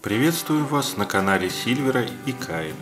[0.00, 2.76] Приветствую вас на канале Сильвера и Каина.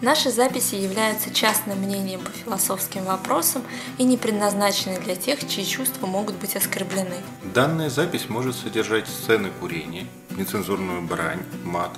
[0.00, 3.62] Наши записи являются частным мнением по философским вопросам
[3.98, 7.16] и не предназначены для тех, чьи чувства могут быть оскорблены.
[7.54, 11.90] Данная запись может содержать сцены курения, нецензурную брань, мат,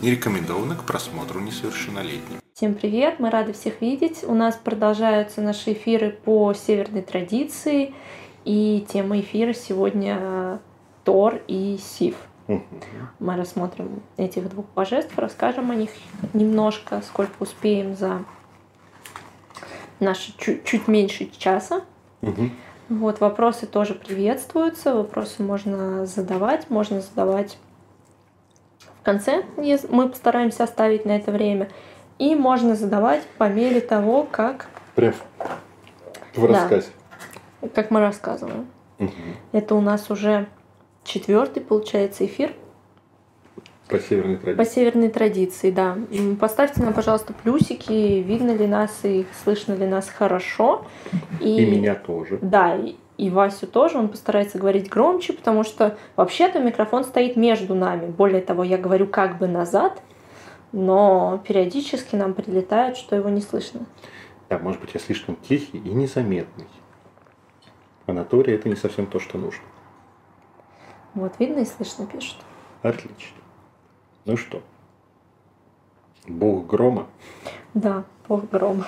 [0.00, 2.40] не рекомендовано к просмотру несовершеннолетним.
[2.54, 4.24] Всем привет, мы рады всех видеть.
[4.24, 7.92] У нас продолжаются наши эфиры по северной традиции,
[8.46, 10.60] и тема эфира сегодня
[11.04, 12.14] Тор и Сив.
[12.48, 15.90] Мы рассмотрим этих двух божеств, расскажем о них
[16.32, 18.24] немножко, сколько успеем за
[20.00, 21.82] наши чуть, чуть меньше часа.
[22.88, 27.58] Вот, вопросы тоже приветствуются, вопросы можно задавать, можно задавать
[29.00, 29.44] в конце,
[29.90, 31.68] мы постараемся оставить на это время,
[32.18, 34.68] и можно задавать по мере того, как...
[34.94, 35.14] Прям
[36.34, 36.88] в рассказе.
[37.60, 38.66] Да, как мы рассказываем.
[38.98, 39.12] Угу.
[39.52, 40.48] Это у нас уже
[41.08, 42.52] четвертый, получается, эфир.
[43.88, 44.56] По северной традиции.
[44.58, 45.96] По северной традиции, да.
[46.38, 50.84] Поставьте нам, пожалуйста, плюсики, видно ли нас и слышно ли нас хорошо.
[51.40, 52.38] И, и меня тоже.
[52.42, 53.96] Да, и, и Васю тоже.
[53.96, 58.10] Он постарается говорить громче, потому что вообще-то микрофон стоит между нами.
[58.10, 60.02] Более того, я говорю как бы назад,
[60.72, 63.86] но периодически нам прилетает, что его не слышно.
[64.50, 66.66] Да, может быть, я слишком тихий и незаметный.
[68.04, 69.64] А на Торе это не совсем то, что нужно.
[71.14, 72.36] Вот, видно и слышно пишут.
[72.82, 73.36] Отлично.
[74.24, 74.62] Ну что,
[76.26, 77.06] бог грома?
[77.74, 78.86] Да, бог грома.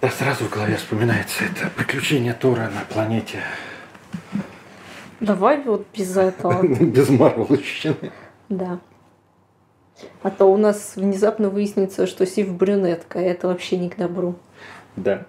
[0.00, 3.42] Да сразу в голове вспоминается это приключение Тора на планете.
[5.20, 6.66] Давай вот без этого.
[6.66, 8.12] Без Марвеловщины.
[8.48, 8.80] Да.
[10.22, 14.34] А то у нас внезапно выяснится, что Сив брюнетка, и это вообще не к добру.
[14.96, 15.26] Да.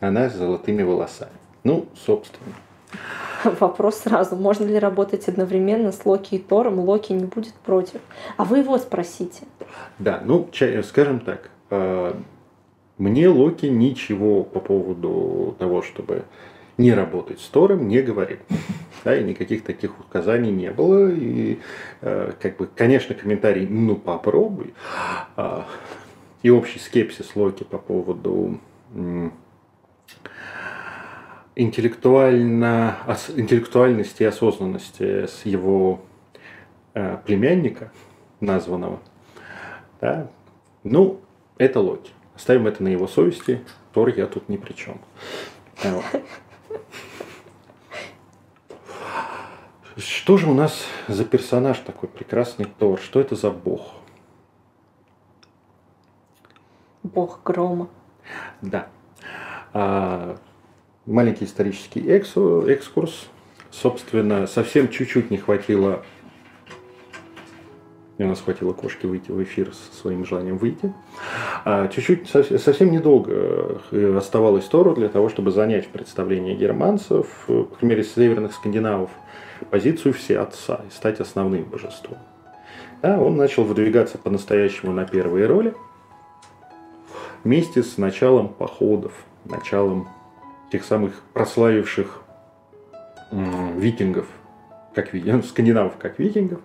[0.00, 1.32] Она с золотыми волосами.
[1.62, 2.54] Ну, собственно.
[3.60, 8.00] Вопрос сразу, можно ли работать одновременно с Локи и Тором, Локи не будет против.
[8.36, 9.42] А вы его спросите.
[9.98, 10.48] Да, ну,
[10.82, 12.14] скажем так, э,
[12.98, 16.24] мне Локи ничего по поводу того, чтобы
[16.78, 18.38] не работать с Тором, не говорил.
[19.04, 21.10] Да, и никаких таких указаний не было.
[21.10, 21.58] И,
[22.00, 24.74] э, как бы, конечно, комментарий «ну попробуй»,
[25.36, 25.66] а,
[26.42, 28.58] и общий скепсис Локи по поводу
[31.56, 32.96] интеллектуально,
[33.36, 36.00] интеллектуальности и осознанности с его
[36.94, 37.92] э, племянника,
[38.40, 39.00] названного,
[40.00, 40.28] да,
[40.82, 41.20] ну,
[41.56, 42.12] это Локи.
[42.34, 43.64] Оставим это на его совести.
[43.92, 45.00] Тор я тут ни при чем.
[49.96, 53.00] Что же у нас за персонаж такой прекрасный Тор?
[53.00, 53.94] Что это за бог?
[57.04, 57.88] Бог грома.
[58.60, 58.88] Да.
[59.72, 60.36] А,
[61.06, 63.28] маленький исторический экскурс.
[63.70, 66.04] Собственно, совсем чуть-чуть не хватило
[68.18, 70.92] у нас хватило кошки выйти в эфир со своим желанием выйти.
[71.64, 77.64] А чуть-чуть, совсем недолго э, оставалось Тору для того, чтобы занять в представлении германцев, э,
[77.64, 79.10] по крайней мере, северных скандинавов,
[79.70, 82.18] позицию все отца и стать основным божеством.
[83.02, 85.74] Да, он начал выдвигаться по-настоящему на первые роли
[87.42, 89.12] вместе с началом походов,
[89.44, 90.08] началом
[90.74, 92.24] тех самых прославивших
[93.76, 94.26] викингов,
[94.92, 95.10] как
[95.44, 96.58] скандинавов как викингов,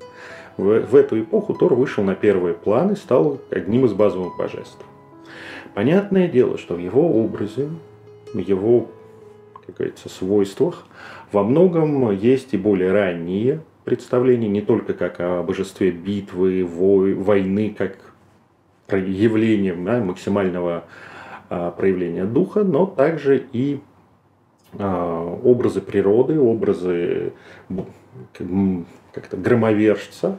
[0.57, 4.83] в, в эту эпоху Тор вышел на первые планы, стал одним из базовых божеств.
[5.75, 7.69] Понятное дело, что в его образе,
[8.33, 8.89] в его,
[9.67, 10.87] как говорится, свойствах
[11.31, 17.75] во многом есть и более ранние представления, не только как о божестве битвы, вой, войны,
[17.77, 17.99] как
[18.91, 20.85] явлением да, максимального
[21.51, 23.81] а, проявления духа, но также и
[24.77, 27.33] образы природы, образы
[29.13, 30.37] как-то громовержца,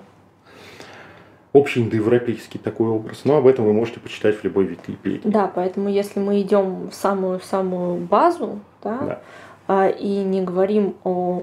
[1.53, 3.23] общий индоевропейский такой образ.
[3.25, 5.29] Но об этом вы можете почитать в любой Википедии.
[5.29, 9.21] Да, поэтому если мы идем в самую-самую базу, да, да.
[9.67, 11.43] А, и не говорим о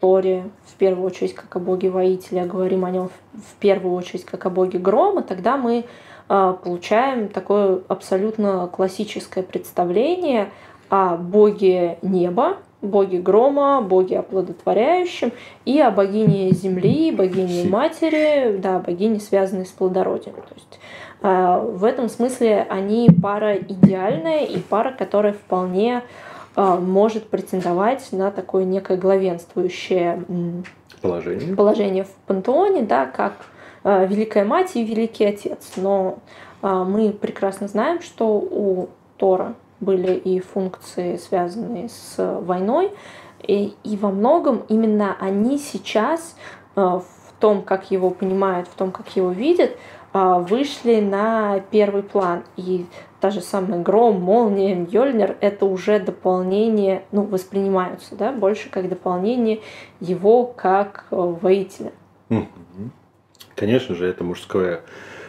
[0.00, 4.24] Торе в первую очередь как о боге воителя, а говорим о нем в первую очередь
[4.24, 5.84] как о боге грома, тогда мы
[6.28, 10.50] а, получаем такое абсолютно классическое представление
[10.88, 15.32] о боге неба, боге грома, боге оплодотворяющем
[15.64, 20.34] и о богине земли, богине матери, да, богине, связанной с плодородием.
[20.34, 20.80] То есть
[21.22, 26.02] э, в этом смысле они пара идеальная и пара, которая вполне
[26.54, 30.22] э, может претендовать на такое некое главенствующее
[31.00, 33.34] положение, положение в пантеоне, да, как
[33.84, 35.72] э, Великая Мать и Великий Отец.
[35.76, 36.18] Но
[36.62, 42.92] э, мы прекрасно знаем, что у Тора были и функции, связанные с войной.
[43.42, 46.36] И, и во многом именно они сейчас
[46.74, 47.04] э, в
[47.40, 49.76] том, как его понимают, в том, как его видят,
[50.12, 52.44] а, вышли на первый план.
[52.56, 52.86] И
[53.20, 59.60] та же самая Гром, Молния, Мьёльнир— это уже дополнение, ну, воспринимаются, да, больше как дополнение
[60.00, 61.92] его как э, воителя.
[63.54, 64.80] Конечно же, это мужское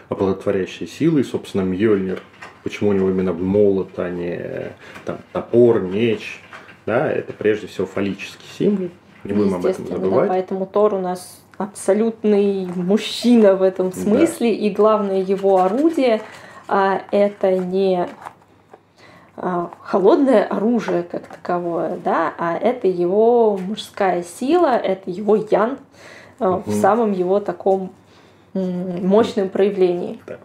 [0.07, 1.25] оплодотворяющей силой.
[1.25, 2.21] Собственно, Мьёльнир,
[2.67, 4.73] почему у него именно молот, а не
[5.05, 6.41] там, топор, меч,
[6.85, 8.89] да, это прежде всего фаллический символ.
[9.23, 10.27] Не будем об этом забывать.
[10.27, 14.57] Да, поэтому Тор у нас абсолютный мужчина в этом смысле, да.
[14.57, 16.21] и главное его орудие
[16.67, 18.09] а, это не
[19.37, 25.77] а, холодное оружие как таковое, да, а это его мужская сила, это его ян
[26.39, 26.63] угу.
[26.65, 27.93] в самом его таком
[28.53, 30.19] мощном проявлении.
[30.27, 30.37] Да.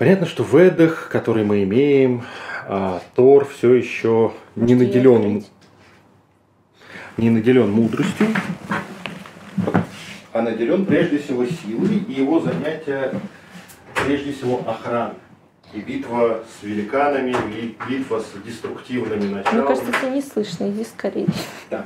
[0.00, 2.22] Понятно, что в Эдах, который мы имеем,
[2.66, 5.44] а, Тор все еще не наделен,
[7.18, 8.28] не наделен мудростью,
[10.32, 13.12] а наделен прежде всего силой, и его занятие
[14.06, 15.16] прежде всего охраны.
[15.74, 19.58] И битва с великанами, и битва с деструктивными началами.
[19.58, 21.26] Мне кажется, тебя не слышно, иди скорее.
[21.70, 21.84] Да.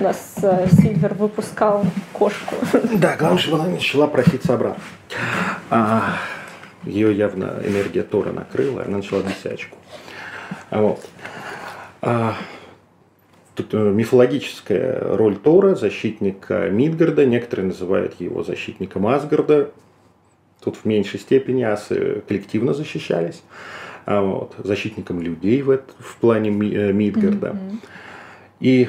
[0.00, 2.56] У нас э, Сильвер выпускал кошку.
[2.94, 4.82] Да, главное, чтобы она начала проситься обратно.
[5.70, 6.16] А,
[6.84, 9.76] ее явно энергия Тора накрыла, и она начала бесячку.
[10.70, 11.00] Вот.
[12.02, 12.34] А,
[13.54, 19.70] тут э, мифологическая роль Тора, защитника Мидгарда, некоторые называют его защитником Асгарда,
[20.62, 23.42] Тут в меньшей степени асы коллективно защищались.
[24.06, 27.48] А вот, защитником людей в, в плане э, Мидгарда.
[27.48, 27.78] Mm-hmm.
[28.60, 28.88] И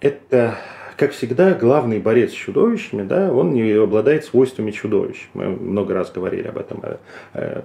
[0.00, 0.56] это,
[1.04, 5.28] как всегда, главный борец с чудовищами, да, он не обладает свойствами чудовищ.
[5.34, 6.96] Мы много раз говорили об этом, э,
[7.34, 7.62] э,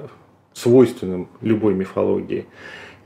[0.51, 2.47] свойственным любой мифологии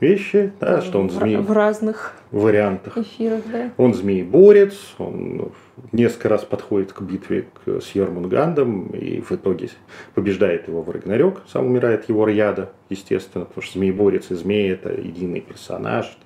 [0.00, 1.36] вещи, да, что он змей...
[1.36, 2.98] В разных вариантах.
[2.98, 3.70] Эфирах, да.
[3.76, 5.52] Он змееборец, он
[5.92, 9.68] несколько раз подходит к битве с Йормунгандом и в итоге
[10.14, 14.92] побеждает его в Рагнарёк, сам умирает его яда, естественно, потому что змееборец и змей– это
[15.00, 16.18] единый персонаж.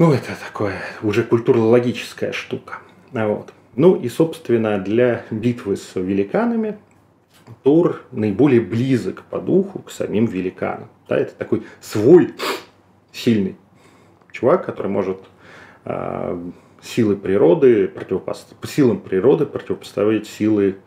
[0.00, 2.78] Ну, это такое уже культурологическая штука.
[3.12, 3.52] А вот.
[3.76, 6.78] Ну и, собственно, для битвы с великанами
[7.64, 10.88] Тор наиболее близок по духу к самим великанам.
[11.06, 12.32] Да, это такой свой
[13.12, 13.58] сильный
[14.32, 15.18] чувак, который может
[15.84, 16.50] э,
[16.80, 18.54] силы природы, противопост...
[18.66, 20.78] силам природы противопоставить силы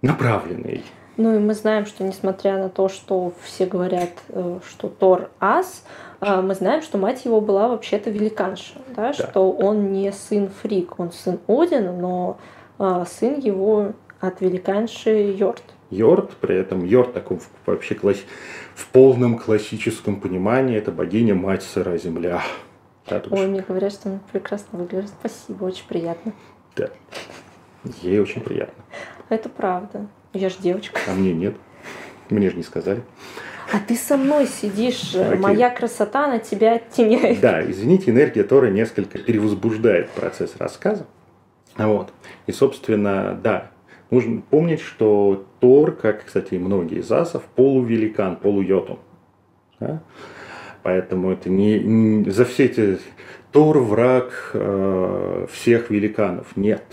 [0.00, 0.84] направленные.
[1.16, 5.84] Ну и мы знаем, что несмотря на то, что все говорят, э, что Тор ас,
[6.20, 9.12] э, мы знаем, что мать его была вообще-то великанша, да, да.
[9.12, 12.38] что он не сын Фрик, он сын Одина, но
[12.78, 15.62] э, сын его от великанши Йорт.
[15.90, 18.18] Йорт, при этом Йорт таком вообще класс...
[18.74, 22.42] в полном классическом понимании это богиня мать сыра земля.
[23.08, 25.10] Да, Ой, мне говорят, что он прекрасно выглядит.
[25.20, 26.32] Спасибо, очень приятно.
[26.74, 26.90] Да.
[28.02, 28.84] Ей очень приятно.
[29.28, 30.06] Это правда.
[30.36, 31.00] Я же девочка.
[31.08, 31.56] А мне нет.
[32.28, 33.02] Мне же не сказали.
[33.72, 35.38] А ты со мной сидишь, Окей.
[35.38, 37.40] моя красота на тебя оттеняет.
[37.40, 41.06] Да, извините, энергия Тора несколько перевозбуждает процесс рассказа.
[41.76, 42.12] Вот.
[42.46, 43.70] И, собственно, да,
[44.10, 48.98] нужно помнить, что Тор, как, кстати, и многие из асов, полувеликан, полуйотун.
[49.80, 50.02] Да?
[50.82, 52.98] Поэтому это не, не за все эти
[53.50, 56.56] Тор враг э, всех великанов.
[56.56, 56.84] Нет.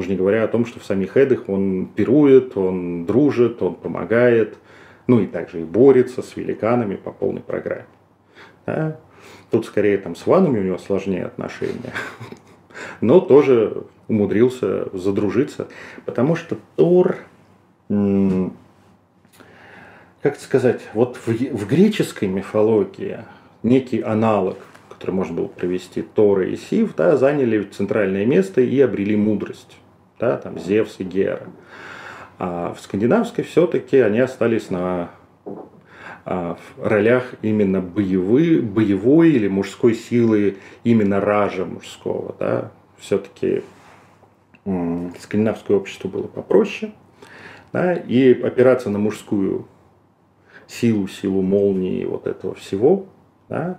[0.00, 4.56] Уже не говоря о том, что в самих Эдах он пирует, он дружит, он помогает,
[5.06, 7.84] ну и также и борется с великанами по полной программе.
[8.64, 8.96] Да?
[9.50, 11.92] Тут скорее там с ванами у него сложнее отношения,
[13.02, 15.68] но тоже умудрился задружиться,
[16.06, 17.18] потому что Тор
[20.22, 23.18] как сказать, вот в, в греческой мифологии
[23.62, 24.56] некий аналог,
[24.88, 29.76] который можно было привести, Тора и Сив, да, заняли центральное место и обрели мудрость.
[30.20, 31.48] Да, там Зевс и Гера.
[32.38, 35.10] А в скандинавской все-таки они остались на
[36.24, 42.36] а, в ролях именно боевой, боевой или мужской силы, именно ража мужского.
[42.38, 42.70] Да.
[42.98, 43.62] Все-таки
[45.18, 46.92] скандинавское общество было попроще.
[47.72, 49.66] Да, и опираться на мужскую
[50.66, 53.06] силу, силу молнии, вот этого всего,
[53.48, 53.78] да,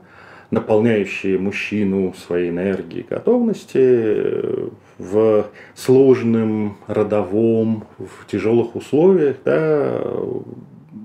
[0.52, 10.04] наполняющие мужчину своей энергией готовности э, в сложном, родовом, в тяжелых условиях, да,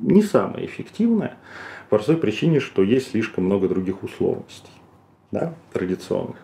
[0.03, 1.37] не самое эффективное,
[1.89, 4.73] по простой причине, что есть слишком много других условностей,
[5.31, 6.37] да, традиционных.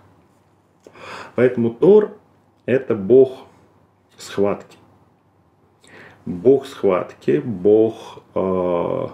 [1.34, 2.16] Поэтому Тор–
[2.66, 3.46] это бог
[4.16, 4.78] схватки.
[6.24, 9.08] Бог схватки, бог э,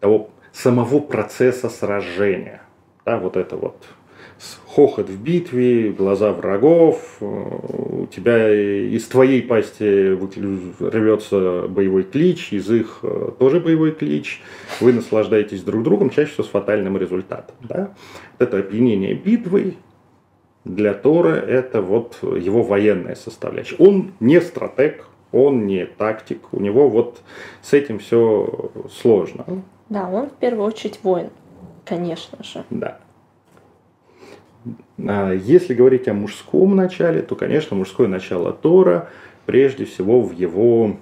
[0.00, 2.61] того самого процесса сражения.
[3.04, 3.76] Да, вот это вот
[4.66, 10.14] хохот в битве, глаза врагов, э, у тебя из твоей пасти
[10.80, 14.42] рвется боевой клич, из их э, тоже боевой клич,
[14.80, 17.54] вы наслаждаетесь друг другом, чаще всего с фатальным результатом.
[17.62, 17.94] Да?
[18.38, 19.76] Это опьянение битвой
[20.64, 23.76] для Тора это вот его военная составляющая.
[23.76, 27.20] Он не стратег, он не тактик, у него вот
[27.62, 29.44] с этим все сложно.
[29.88, 31.30] Да, он в первую очередь воин,
[31.92, 32.64] конечно же.
[32.70, 32.98] Да.
[34.98, 39.10] А если говорить о мужском начале, то, конечно, мужское начало Тора
[39.44, 40.96] прежде всего в его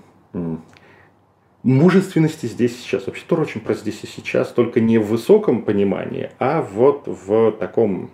[1.63, 3.07] мужественности здесь и сейчас.
[3.07, 7.53] Вообще Тор очень про здесь и сейчас, только не в высоком понимании, а вот в
[7.53, 8.11] таком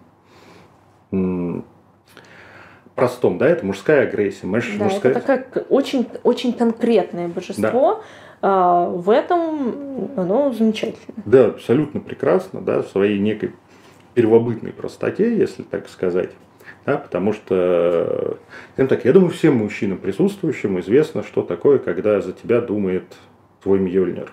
[2.94, 4.46] простом, да, это мужская агрессия.
[4.46, 5.12] Муж, да, мужская...
[5.12, 7.62] это такое очень, очень конкретное божество.
[7.62, 8.00] Да.
[8.48, 11.20] А, в этом оно замечательно.
[11.24, 13.50] Да, абсолютно прекрасно, да, в своей некой
[14.14, 16.30] первобытной простоте, если так сказать.
[16.84, 18.38] Да, потому что,
[18.76, 23.16] так, я думаю, всем мужчинам присутствующим известно, что такое, когда за тебя думает
[23.64, 24.30] твой Мьёльнир.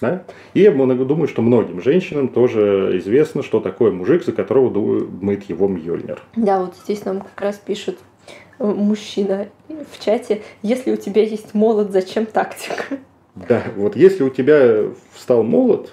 [0.00, 0.24] Да?
[0.54, 5.68] И я думаю, что многим женщинам тоже известно, что такое мужик, за которого думает его
[5.68, 6.20] Мьёльнир.
[6.34, 8.13] Да, вот здесь нам как раз пишет э,
[8.58, 12.98] мужчина в чате, если у тебя есть молот, зачем тактика?
[13.34, 15.92] Да, вот если у тебя встал молот,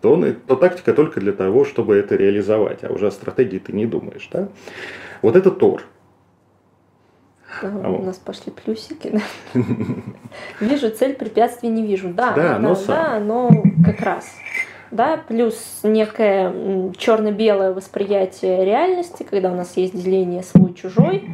[0.00, 3.72] то, он, то тактика только для того, чтобы это реализовать, а уже о стратегии ты
[3.72, 4.28] не думаешь.
[4.32, 4.48] Да?
[5.22, 5.82] Вот это Тор.
[7.62, 9.12] Да, а у нас пошли плюсики.
[9.12, 9.60] Да?
[10.60, 12.08] Вижу цель, препятствий не вижу.
[12.08, 13.50] Да, да, но, да, но
[13.84, 14.26] как раз.
[14.90, 21.24] Да, плюс некое черно-белое восприятие реальности, когда у нас есть деление свой-чужой,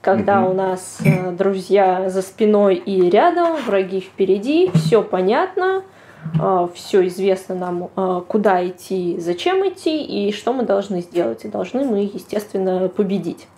[0.00, 5.82] когда у нас э, друзья за спиной и рядом, враги впереди, все понятно,
[6.40, 11.44] а, все известно нам, а, куда идти, зачем идти и что мы должны сделать.
[11.44, 13.48] И должны мы, естественно, победить.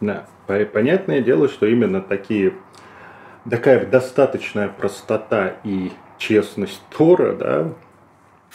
[0.00, 2.54] Да, понятное дело, что именно такие,
[3.48, 7.72] такая достаточная простота и честность Тора, да,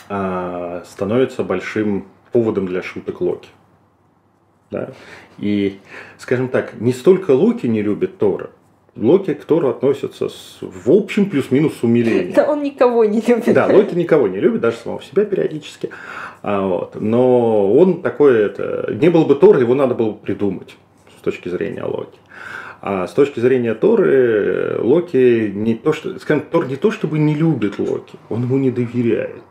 [0.10, 3.50] а, становится большим поводом для шуток Локи.
[4.74, 4.90] Да?
[5.38, 5.80] И,
[6.18, 8.50] скажем так, не столько Локи не любит Тора,
[8.96, 12.34] Локи к Тору относится с, в общем плюс-минус с умилением.
[12.34, 13.54] Да он никого не любит.
[13.54, 15.90] Да, Локи никого не любит, даже самого себя периодически.
[16.44, 17.02] А, вот.
[17.02, 20.76] Но он такой, это, не было бы Тора, его надо было бы придумать
[21.18, 22.20] с точки зрения Локи.
[22.82, 27.34] А с точки зрения Торы, Локи не то, что, скажем, Тор не то, чтобы не
[27.34, 29.42] любит Локи, он ему не доверяет.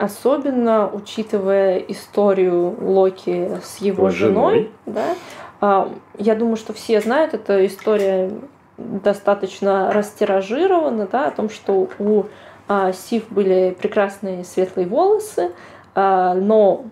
[0.00, 5.14] Особенно учитывая историю Локи с его женой, женой да,
[5.60, 8.30] а, я думаю, что все знают, это история
[8.78, 12.24] достаточно растиражировано, да, о том, что у
[12.66, 15.50] а, Сив были прекрасные светлые волосы,
[15.94, 16.86] а, но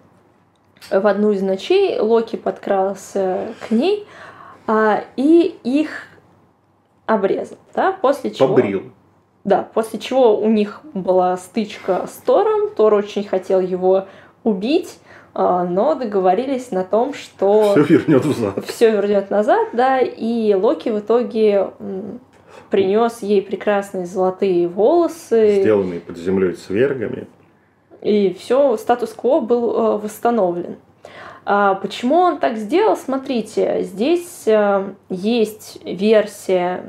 [0.90, 4.06] в одну из ночей Локи подкрался к ней
[5.16, 6.02] и их
[7.06, 8.48] обрезал, да, после чего...
[8.48, 8.92] Побрил.
[9.48, 14.04] Да, после чего у них была стычка с Тором, Тор очень хотел его
[14.44, 14.98] убить,
[15.32, 18.64] а, но договорились на том, что все вернет назад.
[18.66, 21.70] Все вернет назад, да, и Локи в итоге
[22.68, 25.62] принес ей прекрасные золотые волосы.
[25.62, 27.26] Сделанные под землей свергами.
[28.02, 30.76] И все, статус-кво был э, восстановлен.
[31.46, 32.98] А почему он так сделал?
[32.98, 36.84] Смотрите, здесь э, есть версия.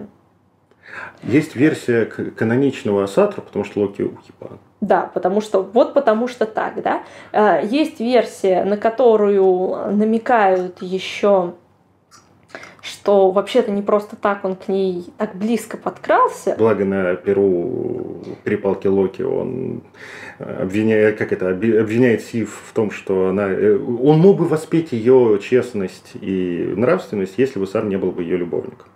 [1.23, 4.59] Есть версия каноничного Асатра, потому что Локи уебан.
[4.81, 7.03] Да, потому что вот потому что так, да.
[7.31, 11.53] Э, есть версия, на которую намекают еще,
[12.81, 16.55] что вообще-то не просто так он к ней так близко подкрался.
[16.57, 19.83] Благо на перу перепалки Локи он
[20.39, 25.39] обвиняет, как это, обвиняет Сив в том, что она, э, он мог бы воспеть ее
[25.41, 28.87] честность и нравственность, если бы сам не был бы ее любовником.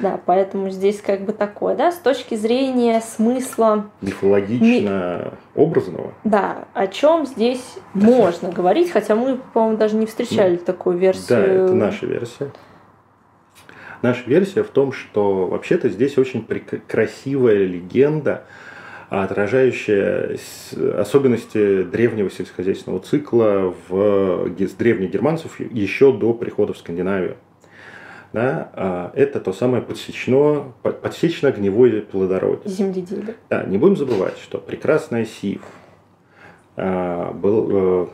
[0.00, 3.90] Да, поэтому здесь как бы такое, да, с точки зрения смысла...
[4.00, 5.62] Мифологично ми...
[5.62, 6.14] образного.
[6.24, 8.06] Да, о чем здесь да.
[8.06, 10.64] можно говорить, хотя мы, по-моему, даже не встречали да.
[10.64, 11.28] такую версию.
[11.28, 12.52] Да, это наша версия.
[14.02, 16.46] Наша версия в том, что вообще-то здесь очень
[16.88, 18.44] красивая легенда,
[19.08, 20.36] отражающая
[20.98, 27.36] особенности древнего сельскохозяйственного цикла в древних германцев еще до прихода в Скандинавию
[28.34, 32.68] да, а, это то самое подсечно, подсечно-огневое плодородие.
[32.68, 33.36] Земледелие.
[33.48, 35.62] Да, не будем забывать, что прекрасная Сив
[36.76, 38.06] а, был, э,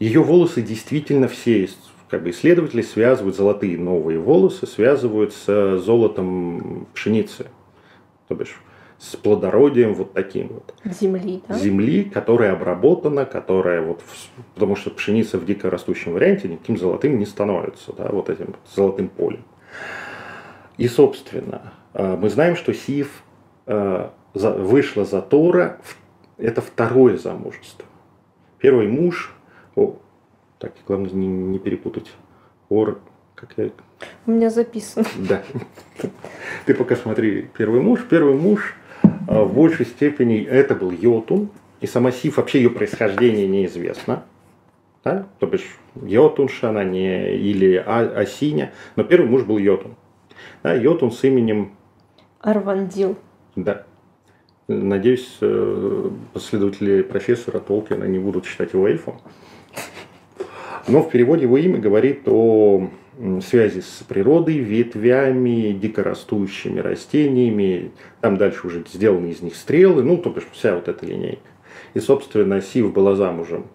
[0.00, 1.68] ее волосы действительно все
[2.08, 7.46] как бы исследователи связывают золотые новые волосы, связывают с золотом пшеницы.
[8.26, 8.60] То бишь,
[8.98, 10.74] с плодородием вот таким вот.
[10.84, 11.54] Земли, да?
[11.54, 14.02] Земли, которая обработана, которая вот...
[14.54, 19.44] Потому что пшеница в дикорастущем варианте никаким золотым не становится, да, вот этим золотым полем.
[20.78, 23.22] И, собственно, э, мы знаем, что Сив
[23.66, 25.78] э, вышла за Тора,
[26.38, 27.84] это второе замужество.
[28.58, 29.34] Первый муж,
[29.74, 29.96] о,
[30.58, 32.10] так, главное не, не перепутать,
[32.68, 32.98] Ор,
[33.34, 33.70] как я...
[34.26, 35.06] У меня записано.
[35.16, 35.42] Да.
[36.66, 38.04] Ты пока смотри, первый муж.
[38.08, 41.50] Первый муж в большей степени это был Йотун,
[41.80, 44.24] и сама Сиф, вообще ее происхождение неизвестно.
[45.04, 45.26] Да?
[45.38, 49.94] То бишь Йотунша она не, или а, Асиня, но первый муж был Йотун.
[50.62, 51.72] Да, Йотун с именем...
[52.40, 53.16] Арвандил.
[53.54, 53.84] Да.
[54.68, 59.20] Надеюсь, э, последователи профессора Толкина не будут считать его эльфом.
[60.88, 62.90] Но в переводе его имя говорит о
[63.42, 67.92] связи с природой, ветвями, дикорастущими растениями.
[68.20, 71.40] Там дальше уже сделаны из них стрелы, ну, то бишь вся вот эта линейка.
[71.94, 73.66] И, собственно, Сив была замужем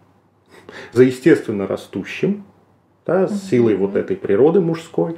[0.94, 2.46] за естественно растущим,
[3.06, 5.18] да, с силой вот этой природы мужской.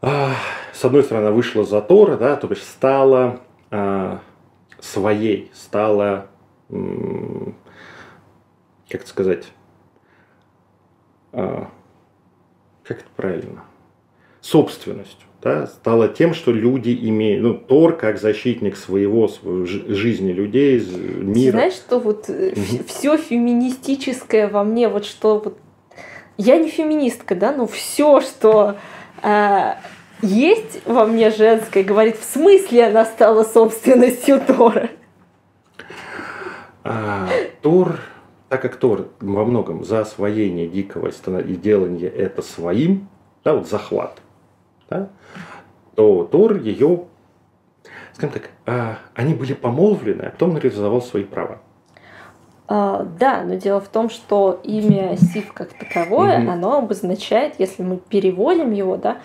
[0.00, 0.32] А,
[0.72, 4.20] с одной стороны, вышла за Тора, да, то есть стала а,
[4.80, 6.26] своей, стала,
[8.88, 9.46] как сказать,
[11.32, 11.70] а,
[12.84, 13.64] как это правильно,
[14.40, 15.26] собственностью.
[15.42, 21.52] Да, стало тем, что люди имеют, ну, Тор как защитник своего, своей жизни людей, мира.
[21.52, 22.54] Знаешь, что вот угу.
[22.86, 25.58] все феминистическое во мне, вот что вот
[26.36, 28.76] я не феминистка, да, но все, что
[29.22, 29.74] э,
[30.22, 34.90] есть во мне женское, говорит, в смысле она стала собственностью Тора.
[36.84, 37.28] А,
[37.60, 37.98] Тор,
[38.52, 43.08] так как Тор во многом за освоение дикого и делание это своим,
[43.44, 44.20] да, вот захват,
[44.90, 45.08] да,
[45.94, 47.04] то Тор ее,
[48.12, 51.60] скажем так, а, они были помолвлены, а потом реализовал свои права.
[52.68, 56.50] А, да, но дело в том, что имя Сив как таковое, mm-hmm.
[56.50, 59.16] оно обозначает, если мы переводим его, да,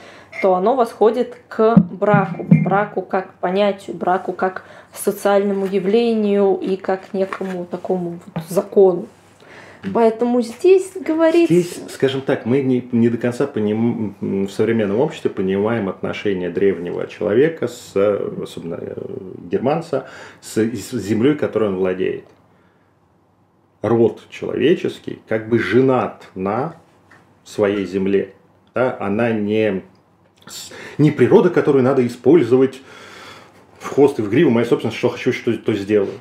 [0.41, 4.63] то оно восходит к браку, браку как понятию, браку как
[4.93, 9.07] социальному явлению и как некому такому вот закону.
[9.93, 11.49] Поэтому здесь говорить...
[11.49, 14.15] Здесь, скажем так, мы не, не до конца поним...
[14.19, 18.95] в современном обществе понимаем отношение древнего человека, с, особенно э,
[19.49, 20.07] германца,
[20.41, 22.25] с, с землей, которой он владеет.
[23.81, 26.75] Род человеческий как бы женат на
[27.43, 28.33] своей земле.
[28.73, 28.97] Да?
[28.99, 29.83] Она не,
[30.97, 32.81] не природа, которую надо использовать
[33.79, 34.49] в хвост и в гриву.
[34.49, 36.13] Моя собственность, что хочу, что то сделаю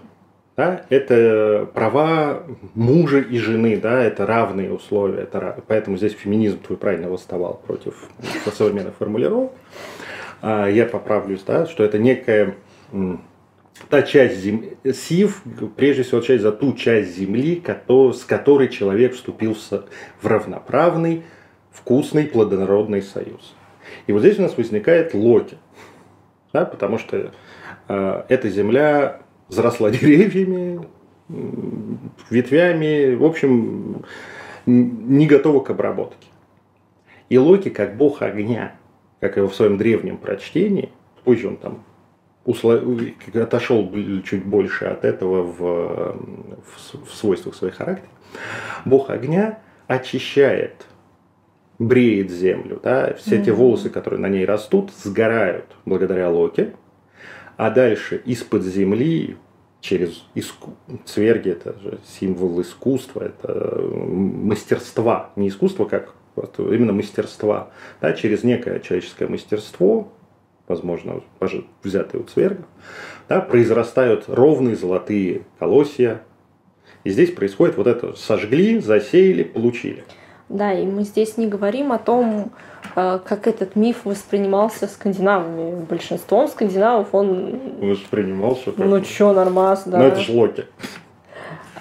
[0.57, 6.79] да, это права мужа и жены, да, это равные условия, это, поэтому здесь феминизм твой
[6.79, 8.09] правильно восставал против
[8.53, 9.53] современных формулировок.
[10.40, 12.55] А я поправлюсь, да, что это некая
[13.90, 15.42] та часть земли, сив,
[15.77, 21.25] прежде всего часть за ту часть земли, с которой человек вступил в равноправный,
[21.71, 23.55] вкусный, плодонародный союз.
[24.07, 25.59] И вот здесь у нас возникает Локи,
[26.53, 27.33] да, потому что
[27.88, 30.87] э, эта земля заросла деревьями,
[32.31, 34.05] ветвями, в общем,
[34.67, 36.29] не готова к обработке.
[37.29, 38.75] И Локи, как бог огня,
[39.21, 40.91] как его в своем древнем прочтении,
[41.25, 41.85] позже он там
[43.35, 46.17] отошел чуть больше от этого в,
[47.05, 48.11] в свойствах своих характеров,
[48.85, 50.87] бог огня очищает,
[51.79, 53.45] бреет землю, да, все mm-hmm.
[53.45, 56.75] те волосы, которые на ней растут, сгорают благодаря Локи,
[57.57, 59.37] а дальше из-под земли
[59.81, 60.77] через иску...
[61.05, 66.14] цверги, это же символ искусства, это мастерства, не искусство как
[66.59, 70.12] именно мастерства, да, через некое человеческое мастерство,
[70.69, 71.23] возможно,
[71.83, 72.66] взятое у цвергов,
[73.29, 76.23] да, произрастают ровные золотые колосья.
[77.05, 80.05] И здесь происходит вот это сожгли, засеяли, получили.
[80.49, 82.53] Да, и мы здесь не говорим о том,
[82.95, 85.85] э, как этот миф воспринимался скандинавами.
[85.85, 87.59] Большинством скандинавов он...
[87.81, 88.87] Воспринимался как...
[88.87, 89.99] Ну чё, нормас, да.
[89.99, 90.67] Ну это ж Локи.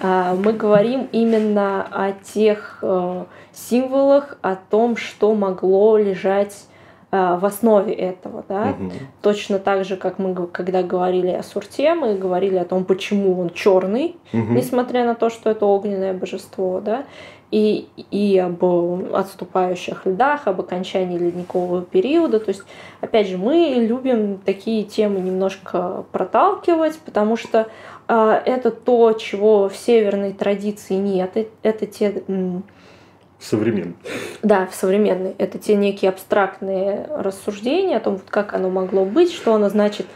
[0.00, 6.66] А, мы говорим именно о тех э, символах, о том, что могло лежать
[7.12, 8.92] э, в основе этого, да, угу.
[9.22, 13.50] точно так же, как мы когда говорили о Сурте, мы говорили о том, почему он
[13.50, 14.52] черный, угу.
[14.52, 17.04] несмотря на то, что это огненное божество, да,
[17.50, 18.64] и, и об
[19.14, 22.40] отступающих льдах, об окончании ледникового периода.
[22.40, 22.62] То есть,
[23.00, 27.68] опять же, мы любим такие темы немножко проталкивать, потому что
[28.08, 31.30] э, это то, чего в северной традиции нет.
[31.34, 32.22] Это, это те...
[33.38, 33.94] Современные.
[34.42, 35.34] Да, в современной.
[35.38, 40.06] Это те некие абстрактные рассуждения о том, вот как оно могло быть, что оно значит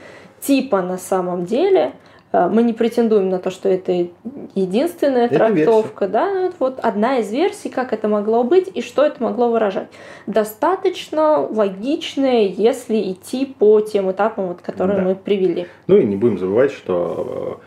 [0.40, 4.07] типа на самом деле Э, мы не претендуем на то, что это
[4.55, 6.12] единственная это трактовка, версия.
[6.12, 9.51] да, ну, это вот одна из версий, как это могло быть и что это могло
[9.51, 9.88] выражать.
[10.27, 15.05] Достаточно логичная, если идти по тем этапам, вот, которые да.
[15.05, 15.66] мы привели.
[15.88, 17.61] Ну и не будем забывать, что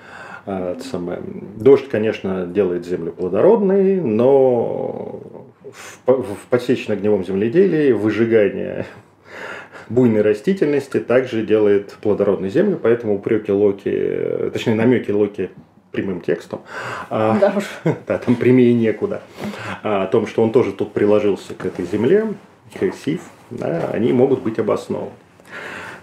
[0.45, 1.19] э, это самое,
[1.57, 5.19] дождь, конечно, делает землю плодородной, но
[5.73, 8.85] в, в подсечно-огневом земледелии выжигание
[9.89, 15.49] буйной растительности также делает плодородной землю, поэтому упреки Локи, точнее намеки Локи
[15.91, 16.61] прямым текстом,
[17.09, 17.65] а, да, уж.
[18.07, 19.21] да там прямее некуда,
[19.83, 22.33] а, о том, что он тоже тут приложился к этой земле,
[22.73, 25.11] к Сив, да, они могут быть обоснованы.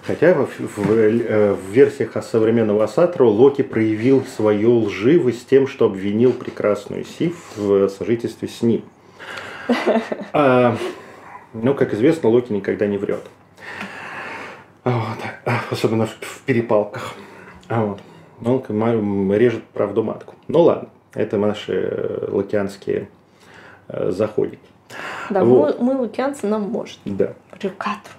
[0.03, 6.33] Хотя в, в, э, в версиях современного Асатру Локи проявил свою лживость тем, что обвинил
[6.33, 8.83] прекрасную Сив в сожительстве с ним.
[10.33, 10.77] А,
[11.53, 13.23] ну, как известно, Локи никогда не врет.
[14.85, 15.19] Вот.
[15.71, 17.15] Особенно в, в перепалках.
[17.69, 18.01] А вот.
[18.45, 20.35] Он режет правду матку.
[20.49, 23.09] Ну ладно, это наши э, лукианские
[23.89, 24.59] э, заходики.
[25.29, 25.79] Да, вот.
[25.81, 26.99] мы, мы лукианцы, нам может.
[27.05, 27.35] Да.
[27.61, 28.15] Рюкатру.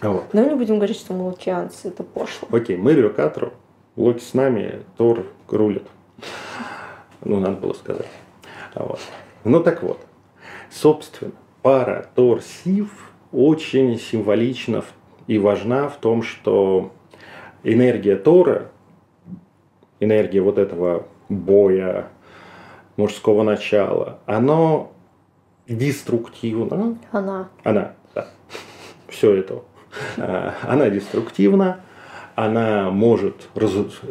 [0.00, 0.32] Вот.
[0.32, 2.48] Но не будем говорить, что мы лукианцы, это пошло.
[2.50, 3.52] Окей, мы рюкатру,
[3.96, 5.86] Локи с нами, Тор рулит.
[7.22, 8.08] Ну, надо было сказать.
[8.74, 9.00] А вот.
[9.44, 10.00] Ну так вот,
[10.70, 13.03] собственно, пара Тор-Сив
[13.34, 14.84] очень символична
[15.26, 16.92] и важна в том, что
[17.62, 18.70] энергия Тора,
[20.00, 22.08] энергия вот этого боя
[22.96, 24.92] мужского начала, оно
[25.66, 26.98] деструктивно.
[27.10, 27.48] Она.
[27.64, 28.28] Она, да.
[29.08, 29.62] Все это.
[30.18, 31.80] А, она деструктивна,
[32.34, 33.48] она может,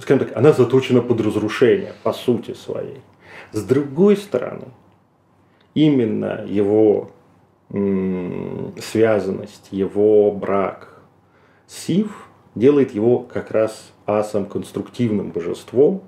[0.01, 3.01] скажем так, она заточена под разрушение по сути своей.
[3.51, 4.67] С другой стороны,
[5.75, 7.11] именно его
[7.73, 11.01] связанность, его брак
[11.65, 16.03] Сив делает его как раз асом конструктивным божеством,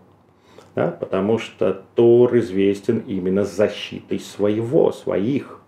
[0.76, 5.62] да, потому что Тор известен именно защитой своего, своих.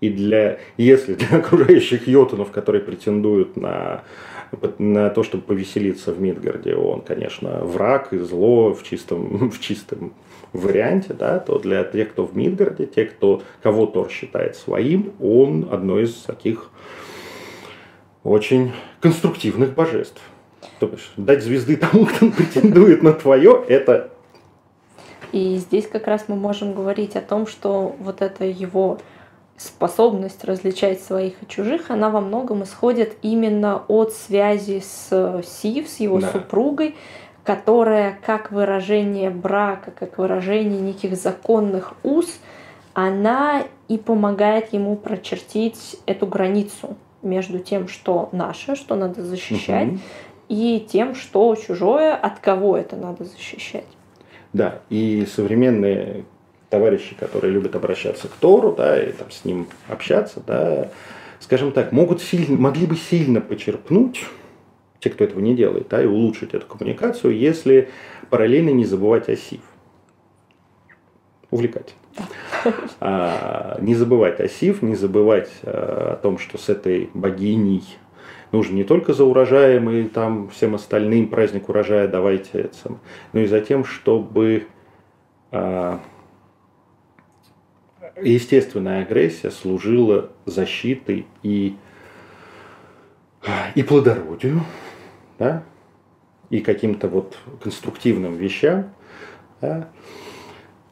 [0.00, 4.04] И для, если для окружающих йотунов, которые претендуют на,
[4.78, 10.14] на то, чтобы повеселиться в Мидгарде, он, конечно, враг и зло в чистом, в чистом
[10.54, 15.68] варианте, да, то для тех, кто в Мидгарде, те, кто, кого Тор считает своим, он
[15.70, 16.70] одно из таких
[18.22, 20.20] очень конструктивных божеств.
[20.78, 24.10] То есть дать звезды тому, кто претендует на твое, это...
[25.32, 28.98] И здесь как раз мы можем говорить о том, что вот это его
[29.56, 35.98] способность различать своих и чужих, она во многом исходит именно от связи с Сив, с
[36.00, 36.30] его да.
[36.30, 36.96] супругой,
[37.44, 42.40] которая как выражение брака, как выражение неких законных уз,
[42.94, 50.00] она и помогает ему прочертить эту границу между тем, что наше, что надо защищать, угу.
[50.48, 53.84] и тем, что чужое, от кого это надо защищать.
[54.52, 56.24] Да, и современные
[56.70, 60.88] товарищи, которые любят обращаться к Тору, да, и там с ним общаться, да,
[61.40, 64.24] скажем так, могут сильно, могли бы сильно почерпнуть,
[65.04, 67.90] те, кто этого не делает, да, и улучшить эту коммуникацию, если
[68.30, 69.60] параллельно не забывать о СИФ.
[71.50, 72.00] Увлекательно.
[73.00, 77.84] А, не забывать о Сив, не забывать а, о том, что с этой богиней
[78.52, 82.98] нужно не только за урожаем и там всем остальным праздник урожая давайте это,
[83.32, 84.66] но и за тем, чтобы
[85.50, 86.00] а,
[88.20, 91.76] естественная агрессия служила защитой и,
[93.74, 94.62] и плодородию,
[95.38, 95.62] да,
[96.50, 98.92] и каким-то вот конструктивным вещам,
[99.60, 99.88] да,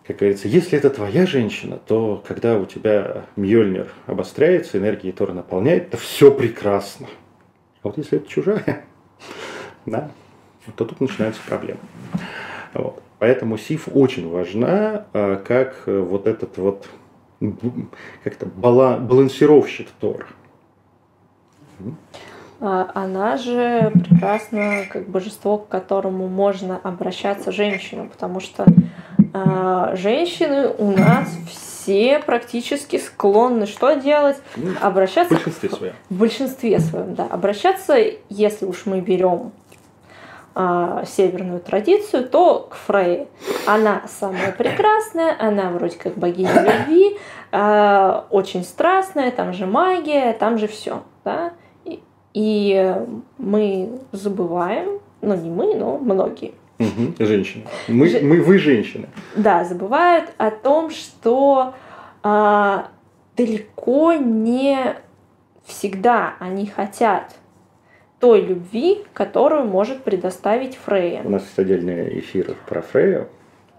[0.04, 5.90] как говорится, если это твоя женщина, то когда у тебя Мьёльнир обостряется, энергия Тора наполняет,
[5.90, 7.06] то все прекрасно.
[7.82, 8.84] А вот если это чужая,
[9.86, 10.10] да,
[10.76, 11.80] то тут начинаются проблемы.
[12.74, 13.02] Вот.
[13.20, 16.88] Поэтому СИФ очень важна, а, как вот этот вот
[18.24, 20.26] как-то балансировщик Тора.
[22.64, 28.64] А, она же прекрасно как божество, к которому можно обращаться женщинам, потому что
[29.34, 34.36] э, женщины у нас все практически склонны что делать?
[34.80, 35.92] Обращаться в большинстве своем.
[36.08, 37.26] В большинстве своем, да.
[37.26, 37.96] Обращаться,
[38.28, 39.50] если уж мы берем
[40.54, 43.26] э, северную традицию, то к Фрейе.
[43.66, 47.18] Она самая прекрасная, она вроде как богиня любви,
[47.50, 51.54] э, очень страстная, там же магия, там же все, да.
[52.34, 52.96] И
[53.38, 56.54] мы забываем, ну не мы, но многие.
[56.78, 57.64] Угу, женщины.
[57.88, 58.20] Мы, Ж...
[58.22, 59.08] мы, вы женщины.
[59.36, 61.74] Да, забывают о том, что
[62.22, 62.88] а,
[63.36, 64.96] далеко не
[65.64, 67.36] всегда они хотят
[68.18, 71.22] той любви, которую может предоставить Фрея.
[71.24, 73.28] У нас есть отдельный эфир про Фрею.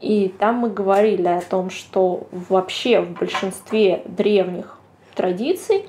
[0.02, 4.78] И там мы говорили о том, что вообще в большинстве древних
[5.16, 5.86] традиций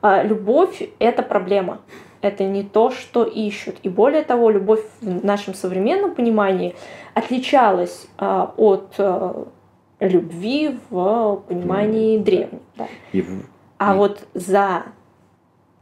[0.00, 1.80] а, любовь– это проблема.
[2.20, 3.76] Это не то, что ищут.
[3.82, 6.74] И более того, любовь в нашем современном понимании
[7.14, 9.46] отличалась а, от а,
[10.00, 12.60] любви в понимании древнем.
[12.76, 12.88] Да.
[13.12, 13.24] И,
[13.78, 13.96] а и...
[13.96, 14.84] вот за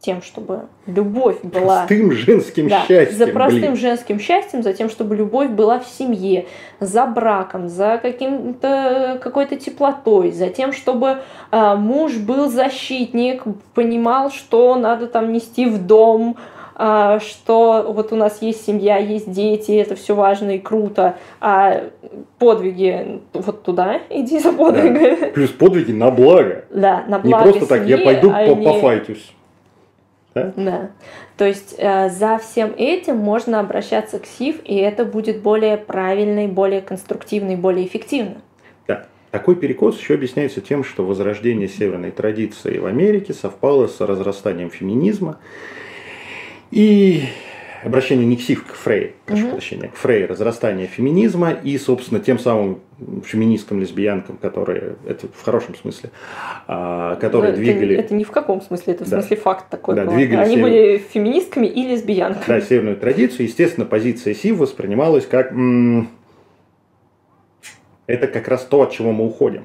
[0.07, 1.79] тем, чтобы любовь была...
[1.79, 3.19] Простым женским да, счастьем.
[3.19, 3.77] За простым блин.
[3.77, 6.47] женским счастьем, за тем, чтобы любовь была в семье,
[6.79, 11.19] за браком, за каким-то какой-то теплотой, за тем, чтобы
[11.51, 13.43] э, муж был защитник,
[13.75, 16.37] понимал, что надо там нести в дом,
[16.79, 21.83] э, что вот у нас есть семья, есть дети, это все важно и круто, а
[22.39, 25.21] подвиги вот туда, иди за подвигами.
[25.21, 25.27] Да.
[25.35, 26.65] Плюс подвиги на благо.
[26.71, 28.65] Да, на благо Не просто семьи, так, я пойду а по не...
[28.65, 29.33] пофайтюсь.
[30.37, 30.53] Да?
[30.57, 30.91] да.
[31.39, 36.47] То есть э, за всем этим можно обращаться к СИФ, и это будет более правильный,
[36.47, 38.43] более конструктивный, более эффективно.
[38.87, 39.07] Да.
[39.31, 45.39] Такой перекос еще объясняется тем, что возрождение северной традиции в Америке совпало с разрастанием феминизма.
[46.71, 47.23] И
[47.87, 49.53] обращение не к Сив, к Фрей, прошу угу.
[49.53, 52.81] прощения, к Фрей, разрастание феминизма и, собственно, тем самым
[53.25, 56.11] феминисткам, лесбиянкам, которые, это в хорошем смысле,
[56.67, 57.97] а, которые это, двигали...
[57.97, 59.21] Это не в каком смысле, это в да.
[59.21, 60.15] смысле факт такой да, был.
[60.15, 60.63] Двигали Они сев...
[60.63, 62.45] были феминистками и лесбиянками.
[62.47, 63.47] Да, северную традицию.
[63.47, 65.53] Естественно, позиция Сив воспринималась как...
[65.53, 66.11] М-
[68.07, 69.65] это как раз то, от чего мы уходим.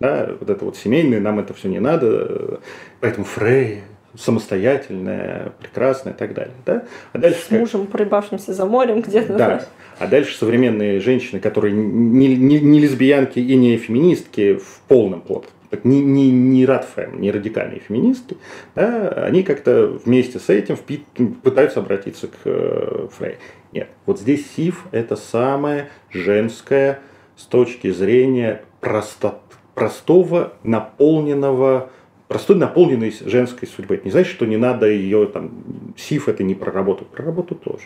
[0.00, 2.60] Да, вот это вот семейное, нам это все не надо.
[3.00, 3.82] Поэтому Фрей,
[4.18, 6.54] самостоятельная, прекрасная и так далее.
[6.64, 6.84] Да?
[7.12, 9.34] А дальше, С мужем, порыбавшимся за морем где-то.
[9.34, 9.64] Да.
[9.98, 15.48] А дальше современные женщины, которые не, не, не лесбиянки и не феминистки в полном плод,
[15.84, 18.36] не, не, не радфем, не радикальные феминистки,
[18.74, 21.04] да, они как-то вместе с этим впит,
[21.42, 23.36] пытаются обратиться к э, Фрей.
[23.72, 27.00] Нет, вот здесь Сив– это самое женское
[27.36, 29.38] с точки зрения просто,
[29.74, 31.90] простого, наполненного
[32.28, 33.98] простой наполненной женской судьбой.
[33.98, 35.50] Это не значит, что не надо ее там,
[35.96, 37.84] сиф это не про работу, про работу тоже.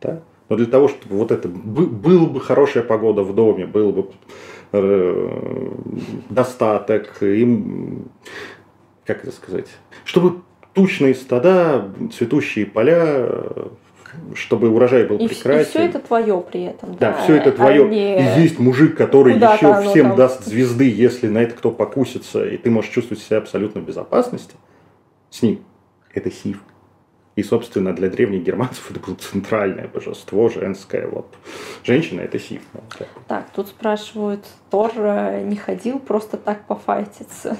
[0.00, 0.22] Да?
[0.48, 4.10] Но для того, чтобы вот это было бы хорошая погода в доме, был бы
[4.72, 5.70] э,
[6.28, 8.08] достаток, им,
[9.06, 9.68] как это сказать,
[10.04, 10.42] чтобы
[10.74, 13.30] тучные стада, цветущие поля,
[14.34, 15.62] чтобы урожай был и, прекрасен.
[15.62, 16.96] И все это твое при этом.
[16.96, 17.84] Да, да все это твое.
[17.84, 18.18] А не...
[18.18, 20.16] И есть мужик, который еще всем там...
[20.16, 24.54] даст звезды, если на это кто покусится, и ты можешь чувствовать себя абсолютно в безопасности
[25.30, 25.60] с ним.
[26.12, 26.60] Это Сив.
[27.36, 31.08] И, собственно, для древних германцев это было центральное божество женское.
[31.08, 31.26] Вот.
[31.82, 32.62] Женщина– это Сив.
[33.26, 37.56] Так, тут спрашивают, Тор э, не ходил просто так пофайтиться?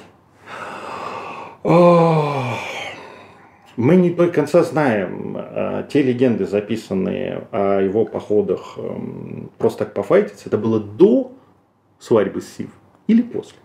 [3.76, 8.96] Мы не до конца знаем э, те легенды, записанные о его походах э,
[9.58, 11.32] просто так пофайтиться, это было до
[11.98, 12.70] свадьбы с Сив
[13.08, 13.58] или после?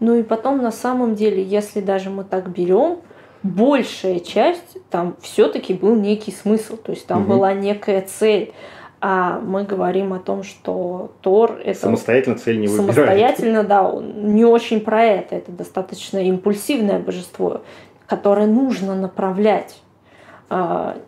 [0.00, 2.98] Ну и потом, на самом деле, если даже мы так берем,
[3.42, 7.34] большая часть там все-таки был некий смысл, то есть там угу.
[7.34, 8.52] была некая цель.
[8.98, 12.94] А мы говорим о том, что Тор это самостоятельно цель не выбирает.
[12.94, 15.36] Самостоятельно, да, он не очень про это.
[15.36, 17.60] Это достаточно импульсивное божество
[18.06, 19.82] которое нужно направлять.
[20.48, 20.98] А,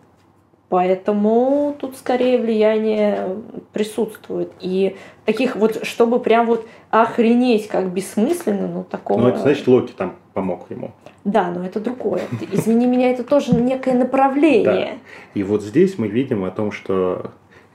[0.68, 3.36] поэтому тут скорее влияние
[3.72, 4.52] присутствует.
[4.60, 9.20] И таких вот, чтобы прям вот охренеть как бессмысленно, ну такого...
[9.20, 10.92] Ну это значит Локи там помог ему.
[11.24, 12.22] Да, но это другое.
[12.52, 14.64] Извини меня, это тоже некое направление.
[14.64, 14.98] Да.
[15.34, 17.32] И вот здесь мы видим о том, что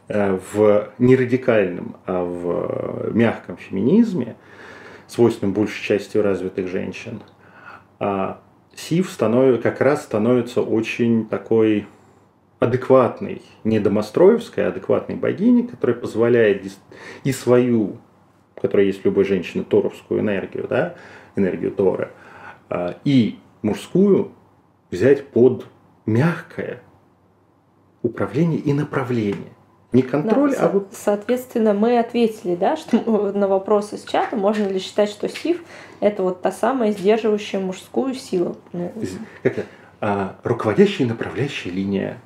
[0.07, 4.35] э, в не радикальном, а в мягком феминизме,
[5.07, 7.21] свойственном большей части развитых женщин,
[7.99, 8.39] а
[8.75, 11.87] Сив становится, как раз становится очень такой
[12.59, 16.63] адекватной, не домостроевской, а адекватной богиней, которая позволяет
[17.23, 17.97] и свою,
[18.59, 20.95] которая есть в любой женщине, торовскую энергию, да,
[21.35, 22.11] энергию Тора,
[22.69, 24.31] а, и мужскую
[24.91, 25.65] взять под
[26.05, 26.81] мягкое
[28.01, 29.51] управление и направление.
[29.91, 30.87] Не контроль, да, а вот...
[30.91, 32.97] Соответственно, мы ответили, да, что
[33.35, 35.63] на вопрос из чата, можно ли считать, что СИФ–
[36.03, 38.57] это вот та самая сдерживающая мужскую силу.
[38.71, 38.91] Ну...
[39.41, 39.65] Как
[40.01, 42.17] а, руководящая и направляющая линия.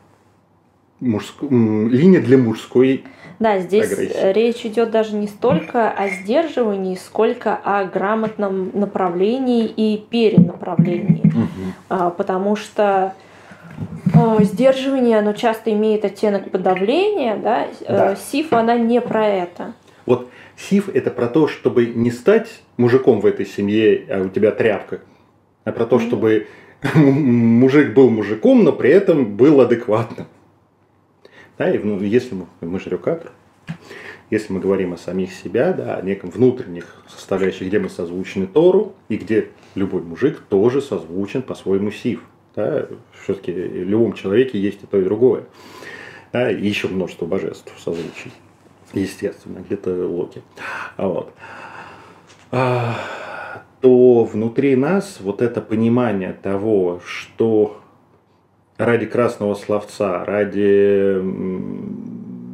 [0.99, 1.43] Мужск...
[1.43, 3.03] Линия для мужской
[3.37, 4.33] да, здесь агрессии.
[4.33, 11.21] речь идет даже не столько о сдерживании, сколько о грамотном направлении и перенаправлении.
[11.27, 12.11] Угу.
[12.17, 13.13] Потому что
[14.13, 17.67] Э, сдерживание, оно часто имеет оттенок подавления, да?
[17.81, 18.15] Э, да.
[18.15, 19.73] СИФ, она не про это.
[20.05, 24.51] Вот СИФ это про то, чтобы не стать мужиком в этой семье, а у тебя
[24.51, 25.01] тряпка,
[25.63, 26.47] а про то, чтобы
[26.95, 30.27] мужик был мужиком, но при этом был адекватным.
[31.57, 33.31] Да, и ну, если мы, мы же рюкатор,
[34.29, 38.93] если мы говорим о самих себя, да, о неком внутренних составляющих, где мы созвучны Тору,
[39.09, 42.21] и где любой мужик тоже созвучен по-своему Сив.
[42.55, 42.87] Да,
[43.23, 45.45] все-таки в любом человеке есть и то, и другое.
[46.33, 48.31] Да, и еще множество божеств созвучий.
[48.93, 50.41] Естественно, где-то Локи.
[50.97, 51.33] Вот.
[52.51, 52.95] А,
[53.81, 57.81] то внутри нас вот это понимание того, что
[58.77, 61.21] ради красного словца, ради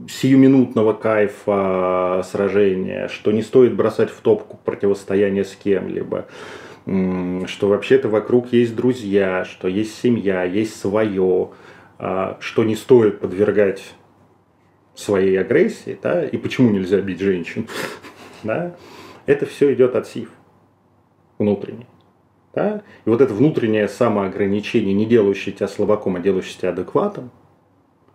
[0.09, 6.27] сиюминутного кайфа сражения, что не стоит бросать в топку противостояние с кем-либо,
[6.85, 11.51] что вообще-то вокруг есть друзья, что есть семья, есть свое,
[11.97, 13.93] а, что не стоит подвергать
[14.95, 17.67] своей агрессии, да, и почему нельзя бить женщин,
[18.43, 18.75] да,
[19.25, 20.29] это все идет от СИФ
[21.39, 21.87] внутренний.
[22.53, 22.83] Да?
[23.05, 27.31] И вот это внутреннее самоограничение, не делающее тебя слабаком, а делающее тебя адекватом,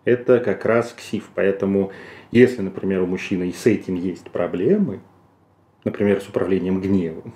[0.05, 1.29] это как раз ксив.
[1.35, 1.91] Поэтому,
[2.31, 5.01] если, например, у мужчины и с этим есть проблемы,
[5.83, 7.33] например, с управлением гневом,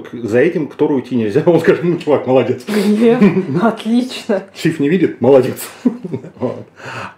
[0.00, 1.42] то за этим к Тору уйти нельзя.
[1.46, 2.64] Он скажет, ну, чувак, молодец.
[2.66, 4.44] Гнев, отлично.
[4.54, 5.68] Шиф не видит, молодец.
[6.38, 6.66] Вот.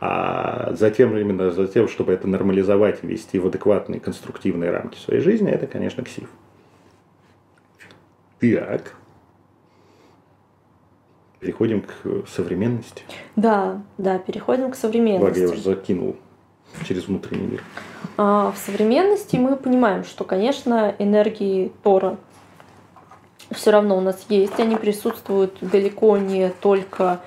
[0.01, 5.21] А затем, именно за тем, чтобы это нормализовать и вести в адекватные конструктивные рамки своей
[5.21, 6.29] жизни, это, конечно, ксив.
[8.41, 8.95] Так.
[11.41, 13.03] Переходим к современности.
[13.37, 15.39] Да, да, переходим к современности.
[15.39, 16.17] Благо, я уже закинул
[16.87, 17.63] через внутренний мир.
[18.17, 22.19] А, в современности мы понимаем, что, конечно, энергии Тора
[23.51, 24.59] все равно у нас есть.
[24.59, 27.21] Они присутствуют далеко не только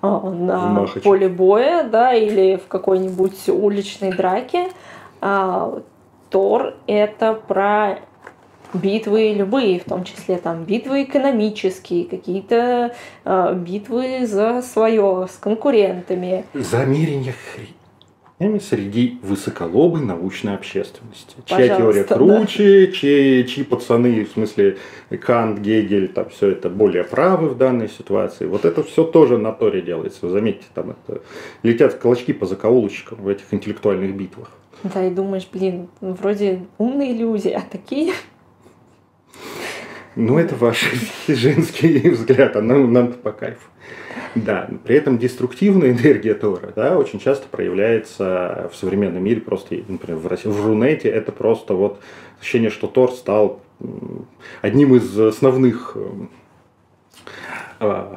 [0.00, 1.00] а, на Махачи.
[1.00, 4.68] поле боя, да, или в какой-нибудь уличной драке.
[5.20, 5.80] А,
[6.30, 7.98] Тор это про
[8.74, 12.94] битвы любые, в том числе там битвы экономические, какие-то
[13.26, 16.46] э, битвы за свое с конкурентами.
[16.54, 17.74] Замерение хрень
[18.60, 21.34] среди высоколобой научной общественности.
[21.48, 22.92] Пожалуйста, чья теория круче, да.
[22.92, 24.78] чьи, чьи пацаны, в смысле
[25.20, 28.46] Кант, Гегель, там все это более правы в данной ситуации.
[28.46, 30.28] Вот это все тоже на Торе делается.
[30.28, 31.22] Заметьте, там это
[31.62, 34.50] летят клочки по закоулочкам в этих интеллектуальных битвах.
[34.82, 38.12] Да, и думаешь, блин, вроде умные люди, а такие
[40.14, 40.90] ну, это ваш
[41.28, 43.68] женский взгляд, а нам, нам по кайфу.
[44.34, 50.18] Да, при этом деструктивная энергия Тора, да, очень часто проявляется в современном мире просто, например,
[50.18, 52.00] в, России, в Рунете это просто вот
[52.40, 53.60] ощущение, что Тор стал
[54.60, 55.96] одним из основных
[57.80, 58.16] э,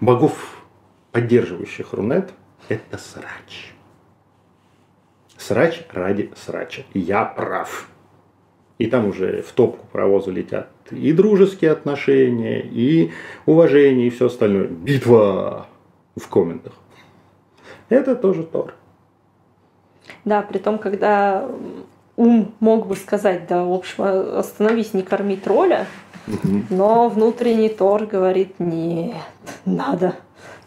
[0.00, 0.62] богов,
[1.12, 2.30] поддерживающих Рунет,
[2.68, 3.74] это срач.
[5.36, 6.84] Срач ради срача.
[6.94, 7.88] Я прав.
[8.78, 13.10] И там уже в топку паровоза летят и дружеские отношения, и
[13.46, 14.66] уважение, и все остальное.
[14.66, 15.66] Битва
[16.16, 16.72] в комментах.
[17.88, 18.74] Это тоже Тор.
[20.24, 21.48] Да, при том, когда
[22.16, 25.86] ум мог бы сказать, да, в общем, остановись, не корми тролля,
[26.70, 29.16] но внутренний Тор говорит, нет,
[29.64, 30.16] надо,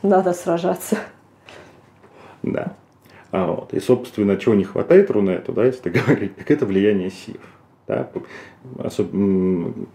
[0.01, 0.97] надо сражаться.
[2.41, 2.75] Да.
[3.31, 3.73] А вот.
[3.73, 7.41] И, собственно, чего не хватает Рунету, да, если говорить, так это влияние сив.
[7.91, 8.09] Да?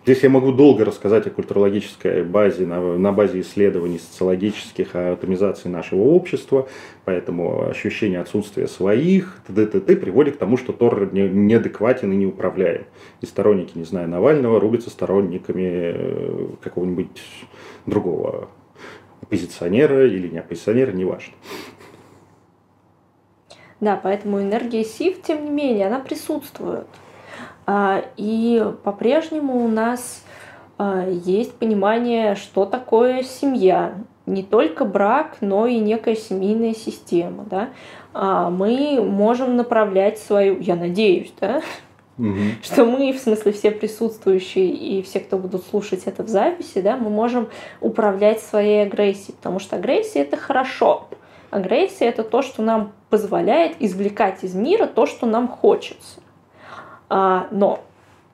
[0.04, 6.02] Здесь я могу долго рассказать о культурологической базе, на, базе исследований социологических, о атомизации нашего
[6.02, 6.68] общества,
[7.06, 9.66] поэтому ощущение отсутствия своих, т.д.
[9.96, 12.84] приводит к тому, что Тор не, неадекватен и неуправляем.
[13.22, 17.22] И сторонники, не знаю, Навального рубятся сторонниками э, какого-нибудь
[17.86, 18.50] другого
[19.22, 21.32] оппозиционера или не оппозиционера, неважно.
[23.80, 26.86] Да, поэтому энергия СИВ, тем не менее, она присутствует.
[27.66, 30.24] А, и по-прежнему у нас
[30.78, 33.94] а, есть понимание, что такое семья.
[34.24, 37.44] Не только брак, но и некая семейная система.
[37.44, 37.70] Да?
[38.12, 41.62] А, мы можем направлять свою, я надеюсь, да,
[42.18, 42.34] Угу.
[42.62, 46.96] Что мы, в смысле, все присутствующие и все, кто будут слушать это в записи, да,
[46.96, 47.48] мы можем
[47.80, 51.08] управлять своей агрессией, потому что агрессия это хорошо.
[51.50, 56.20] Агрессия это то, что нам позволяет извлекать из мира то, что нам хочется.
[57.08, 57.80] А, но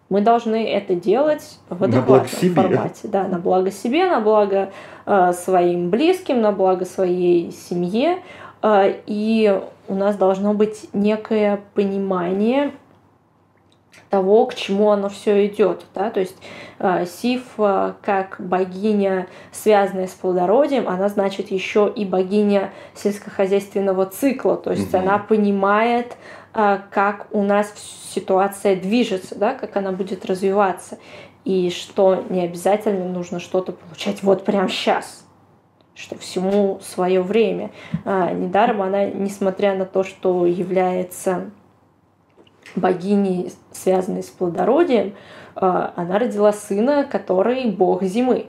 [0.09, 3.09] мы должны это делать в адекватном формате.
[3.09, 4.71] Да, на благо себе, на благо
[5.07, 8.19] э, своим близким, на благо своей семье.
[8.63, 9.59] Э, и
[9.89, 12.73] у нас должно быть некое понимание
[14.11, 15.87] того, к чему оно все идет.
[15.95, 16.11] Да?
[16.11, 16.37] То есть
[16.79, 24.59] э, Сиф, э, как богиня, связанная с плодородием, она значит еще и богиня сельскохозяйственного цикла.
[24.59, 25.03] То есть угу.
[25.03, 26.19] она понимает
[26.53, 27.73] как у нас
[28.15, 30.99] ситуация движется, да, как она будет развиваться.
[31.45, 35.25] и что не обязательно нужно что-то получать вот прямо сейчас,
[35.95, 37.71] что всему свое время.
[38.05, 41.51] А, недаром она, несмотря на то, что является
[42.77, 45.15] богиней, связанной с плодородием,
[45.55, 48.47] а, она родила сына, который бог зимы.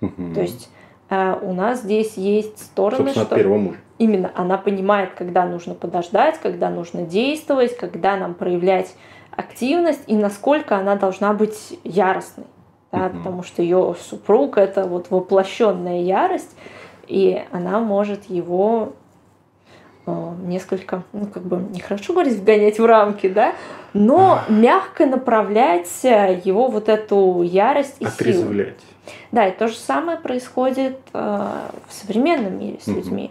[0.00, 0.34] Угу.
[0.34, 0.70] То есть
[1.08, 3.36] а, у нас здесь есть стороны, Собственно, что...
[3.36, 3.78] первого мужа.
[4.00, 8.96] Именно, она понимает, когда нужно подождать, когда нужно действовать, когда нам проявлять
[9.30, 12.46] активность и насколько она должна быть яростной.
[12.92, 13.18] Да, угу.
[13.18, 16.56] Потому что ее супруг это вот воплощенная ярость,
[17.08, 18.94] и она может его
[20.06, 23.52] э, несколько, ну как бы нехорошо говорить, вгонять в рамки, да,
[23.92, 28.68] но мягко направлять его вот эту ярость и Отрезвлять.
[28.68, 29.14] силу.
[29.30, 31.18] Да, и то же самое происходит э,
[31.86, 33.30] в современном мире с людьми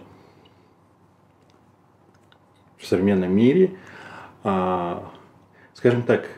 [2.80, 3.72] в современном мире.
[4.42, 5.10] А,
[5.74, 6.28] скажем так,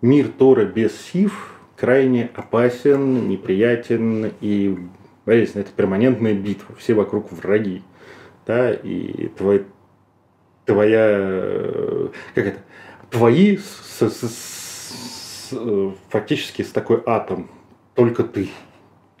[0.00, 4.78] мир Тора без Сив крайне опасен, неприятен и
[5.26, 5.62] болезненно.
[5.62, 7.82] Это перманентная битва, все вокруг враги.
[8.46, 9.66] Да, и твой,
[10.64, 12.58] твоя, как это,
[13.10, 15.54] твои с, с, с,
[16.08, 17.50] фактически с такой атом,
[17.94, 18.48] только ты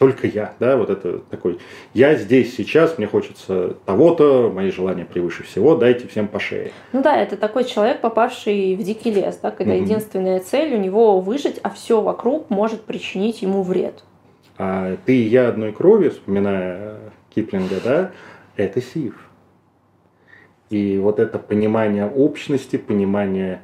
[0.00, 1.58] только я, да, вот это такой,
[1.92, 6.72] я здесь сейчас, мне хочется того-то, мои желания превыше всего, дайте всем по шее.
[6.94, 9.82] Ну да, это такой человек, попавший в дикий лес, да, когда угу.
[9.82, 14.02] единственная цель у него выжить, а все вокруг может причинить ему вред.
[14.56, 16.96] А ты и я одной крови, вспоминая
[17.34, 18.10] Киплинга, да,
[18.56, 19.28] это Сив.
[20.70, 23.60] И вот это понимание общности, понимание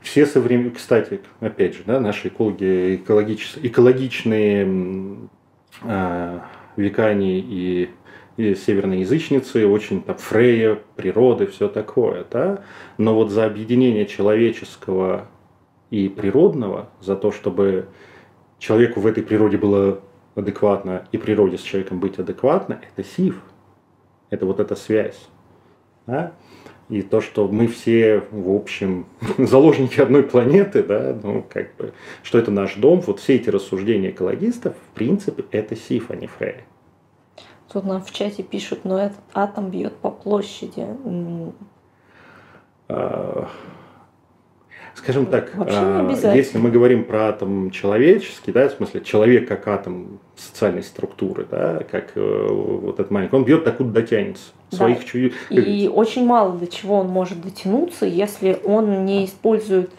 [0.00, 5.28] все современные, кстати, опять же, да, наши экологи, экологич, экологичные
[5.82, 6.40] э,
[6.76, 7.90] векане и,
[8.36, 12.64] и северной язычницы, очень там Фрея, природы, все такое, да?
[12.98, 15.28] Но вот за объединение человеческого
[15.90, 17.88] и природного, за то, чтобы
[18.58, 20.00] человеку в этой природе было
[20.34, 23.42] адекватно и природе с человеком быть адекватно, это сив.
[24.30, 25.28] Это вот эта связь.
[26.06, 26.32] Да?
[26.90, 29.06] И то, что мы все, в общем,
[29.38, 34.10] заложники одной планеты, да, ну, как бы, что это наш дом, вот все эти рассуждения
[34.10, 36.56] экологистов, в принципе, это Сиф, а не Фрей.
[37.72, 40.86] Тут нам в чате пишут, но этот атом бьет по площади.
[42.88, 43.48] А,
[44.94, 50.20] скажем так, а, если мы говорим про атом человеческий, да, в смысле человек как атом
[50.36, 54.44] социальной структуры, да, как э, вот этот маленький, он бьет так, куда дотянется.
[54.70, 55.04] Своих да.
[55.04, 55.34] чуть...
[55.50, 59.90] И очень мало до чего он может дотянуться, если он не использует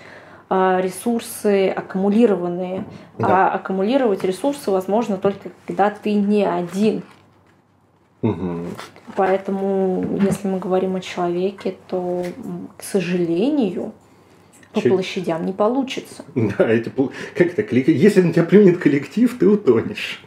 [0.48, 2.86] а, ресурсы аккумулированные.
[3.18, 3.50] Да.
[3.50, 7.02] А аккумулировать ресурсы возможно только когда ты не один.
[8.22, 8.66] Угу.
[9.16, 12.24] Поэтому, если мы говорим о человеке, то,
[12.78, 13.94] к сожалению,
[14.76, 14.92] по Чуть...
[14.92, 16.26] площадям не получится.
[16.36, 16.92] Да, эти,
[17.36, 20.22] как это, если на тебя плюнет коллектив, ты утонешь.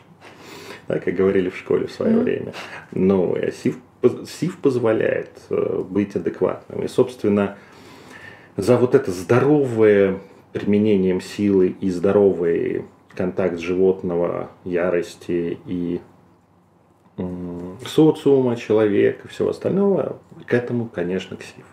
[0.89, 2.23] Да, как говорили в школе в свое mm.
[2.23, 2.53] время.
[2.93, 3.77] Но СИВ,
[4.27, 6.83] СИВ позволяет э, быть адекватным.
[6.83, 7.59] И, собственно,
[8.57, 10.19] за вот это здоровое
[10.53, 16.01] применением силы и здоровый контакт животного, ярости и
[17.85, 21.67] социума, человека и всего остального, к этому, конечно, к СИВ.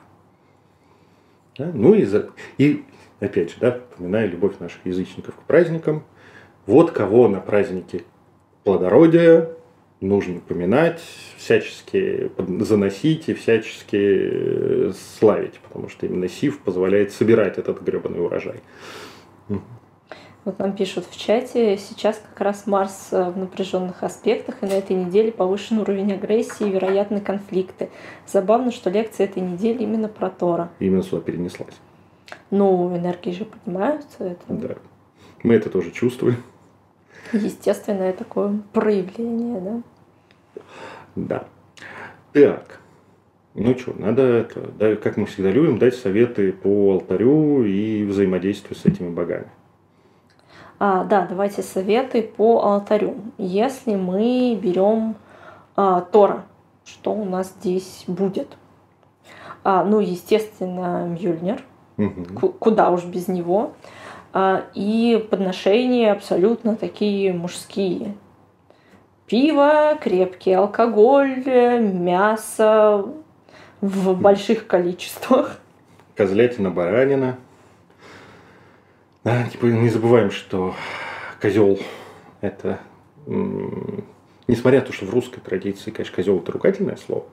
[1.58, 1.72] Да?
[1.74, 2.30] Ну и, за...
[2.58, 2.84] и
[3.20, 6.04] опять же, да, вспоминая любовь наших язычников к праздникам,
[6.66, 8.04] вот кого на празднике
[8.64, 9.50] плодородия
[10.02, 11.02] нужно упоминать,
[11.38, 18.62] всячески заносить и всячески э, славить, потому что именно Сив позволяет собирать этот гребаный урожай.
[20.46, 24.74] Вот нам пишут в чате, сейчас как раз Марс э, в напряженных аспектах, и на
[24.74, 27.90] этой неделе повышен уровень агрессии и вероятны конфликты.
[28.28, 30.70] Забавно, что лекция этой недели именно про Тора.
[30.80, 31.74] Именно сюда перенеслась.
[32.52, 34.24] Ну, энергии же поднимаются.
[34.24, 34.44] Это...
[34.50, 34.76] Да.
[35.42, 36.38] Мы это тоже чувствуем.
[37.34, 40.62] Естественное такое проявление, да?
[41.16, 41.48] Да.
[42.34, 42.82] Так.
[43.56, 48.76] Ну что, надо это, да, как мы всегда любим, дать советы по алтарю и взаимодействию
[48.76, 49.48] с этими богами.
[50.78, 53.16] А, да, давайте советы по алтарю.
[53.38, 55.16] Если мы берем
[55.76, 56.44] а, Тора,
[56.86, 58.58] что у нас здесь будет?
[59.64, 61.64] А, ну, естественно, Мюльнер.
[61.98, 62.50] Угу.
[62.60, 63.74] Куда уж без него.
[64.34, 68.16] А, и подношения абсолютно такие мужские.
[69.28, 73.06] Пиво, крепкий алкоголь, мясо
[73.82, 75.60] в больших количествах.
[76.16, 77.38] Козлятина, баранина.
[79.26, 80.76] Да, типа не забываем, что
[81.42, 81.80] козел
[82.42, 82.80] это,
[84.48, 87.26] несмотря на то, что в русской традиции, конечно, козел это ругательное слово,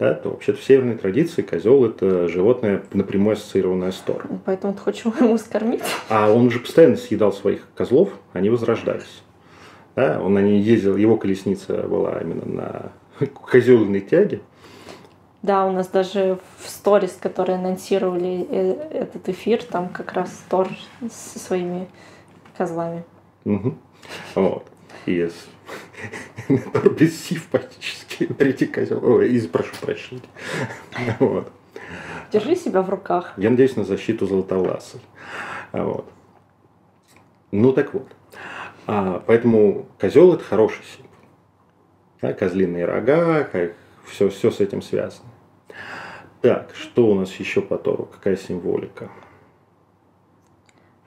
[0.00, 4.42] да, то вообще-то в северной традиции козел это животное напрямую ассоциированное с Тором.
[4.44, 5.82] Поэтому ты хочешь ему скормить?
[6.08, 9.22] А он же постоянно съедал своих козлов, они возрождались.
[9.94, 12.92] Да, он на ней ездил, его колесница была именно на
[13.46, 14.40] козельной тяге.
[15.42, 20.68] Да, у нас даже в сторис, которые анонсировали э, этот эфир, там как раз Тор
[21.10, 21.88] со своими
[22.58, 23.04] козлами.
[23.46, 23.74] Угу.
[24.34, 24.66] Вот.
[25.06, 25.32] Yes.
[26.72, 28.26] Тор без сив практически.
[28.26, 29.02] Третий козел.
[29.02, 30.22] Ой, прошу прощения.
[31.18, 31.50] Вот.
[32.32, 33.32] Держи себя в руках.
[33.38, 35.00] Я надеюсь на защиту Золотовласой.
[35.72, 36.06] Вот.
[37.50, 38.08] Ну так вот.
[38.86, 41.10] А, поэтому козел это хороший символ.
[42.20, 43.72] Да, козлиные рога, как
[44.04, 45.29] все, все с этим связано.
[46.40, 48.08] Так, что у нас еще по Тору?
[48.10, 49.10] Какая символика?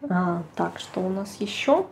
[0.08, 1.86] А, так, что у нас еще?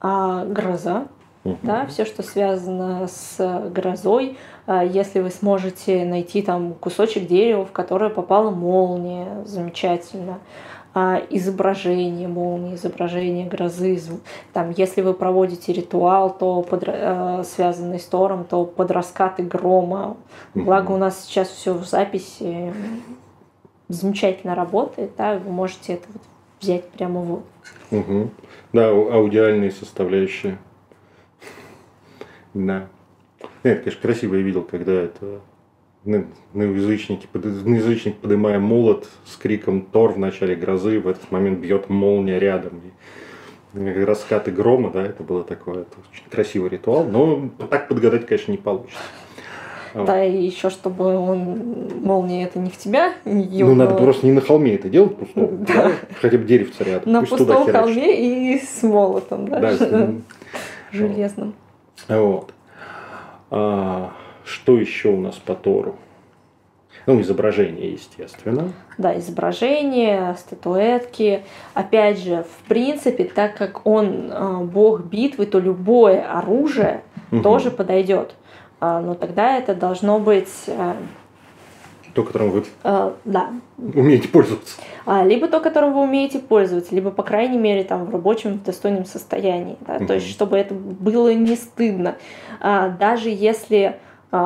[0.00, 1.08] А, гроза.
[1.44, 1.58] Угу.
[1.62, 4.38] Да, все, что связано с грозой.
[4.66, 10.38] А, если вы сможете найти там кусочек дерева, в которое попала молния, замечательно.
[10.96, 13.98] А, изображение молнии, изображение грозы.
[14.52, 20.16] Там, если вы проводите ритуал, то под, э, связанный с Тором, то под раскаты грома.
[20.54, 22.72] Благо у нас сейчас все в записи
[23.88, 26.22] замечательно работает, да, вы можете это вот
[26.60, 27.44] взять прямо вот.
[27.90, 28.30] Угу.
[28.72, 30.58] Да, аудиальные составляющие.
[32.54, 32.86] Да.
[33.64, 35.40] Нет, конечно, красиво я видел, когда это
[36.04, 41.30] на, на язычнике, на язычник поднимая молот с криком Тор в начале грозы, в этот
[41.30, 42.80] момент бьет молния рядом.
[43.74, 48.52] И раскаты грома, да, это было такое это очень красивый ритуал, но так подгадать, конечно,
[48.52, 49.00] не получится.
[49.94, 53.14] Да, и еще чтобы он молния это не в тебя.
[53.24, 55.64] Ну, надо просто не на холме это делать пустом.
[55.64, 55.74] Да.
[55.74, 55.92] да?
[56.20, 57.12] Хотя бы деревце рядом.
[57.12, 59.60] На Пусть пустом холме и с молотом, да.
[59.60, 60.10] да
[60.92, 61.54] Железным.
[62.08, 62.52] Вот.
[63.50, 64.12] А,
[64.44, 65.96] что еще у нас по Тору?
[67.06, 68.72] Ну, изображение, естественно.
[68.96, 71.42] Да, изображение, статуэтки.
[71.74, 77.42] Опять же, в принципе, так как он э, бог битвы, то любое оружие угу.
[77.42, 78.34] тоже подойдет.
[78.80, 80.48] А, но тогда это должно быть...
[80.66, 80.94] Э,
[82.14, 83.50] то, которым вы э, да.
[83.76, 84.80] умеете пользоваться.
[85.04, 89.04] А, либо то, которым вы умеете пользоваться, либо, по крайней мере, там, в рабочем, достойном
[89.04, 89.76] состоянии.
[89.86, 89.96] Да?
[89.96, 90.06] Угу.
[90.06, 92.16] То есть, чтобы это было не стыдно.
[92.60, 93.98] А, даже если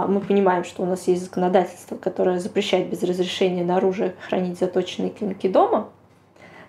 [0.07, 5.11] мы понимаем, что у нас есть законодательство, которое запрещает без разрешения на оружие хранить заточенные
[5.11, 5.89] клинки дома,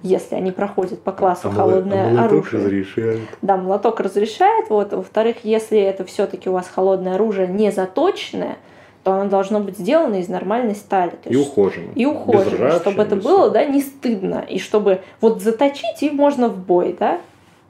[0.02, 2.64] если они проходят по классу а холодное а молоток оружие.
[2.64, 3.20] разрешает.
[3.42, 4.70] Да, молоток разрешает.
[4.70, 4.94] Вот.
[4.94, 8.58] Во-вторых, если это все-таки у вас холодное оружие не заточенное,
[9.04, 11.12] то оно должно быть сделано из нормальной стали.
[11.12, 11.92] То и ухожено.
[11.96, 14.46] И ухожено, чтобы это было да, не стыдно.
[14.48, 17.20] И чтобы вот заточить, и можно в бой, да?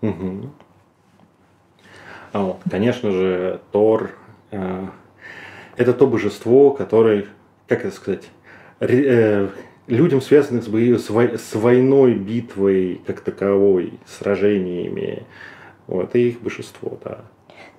[0.01, 0.49] Угу.
[2.33, 4.11] А вот, конечно же, Тор
[4.51, 4.85] э,
[5.80, 7.25] это то божество, которое,
[7.67, 8.25] как это сказать,
[8.82, 9.47] э,
[9.88, 15.23] людям, связанных с, войной, битвой как таковой, сражениями,
[15.88, 17.19] вот, и их божество, да.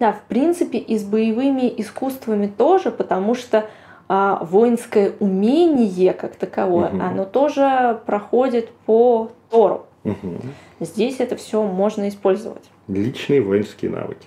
[0.01, 3.69] Да, в принципе, и с боевыми искусствами тоже, потому что
[4.09, 7.03] а, воинское умение как таковое, угу.
[7.03, 9.85] оно тоже проходит по Тору.
[10.05, 10.41] Угу.
[10.81, 12.65] Здесь это все можно использовать.
[12.89, 14.27] Личные воинские навыки.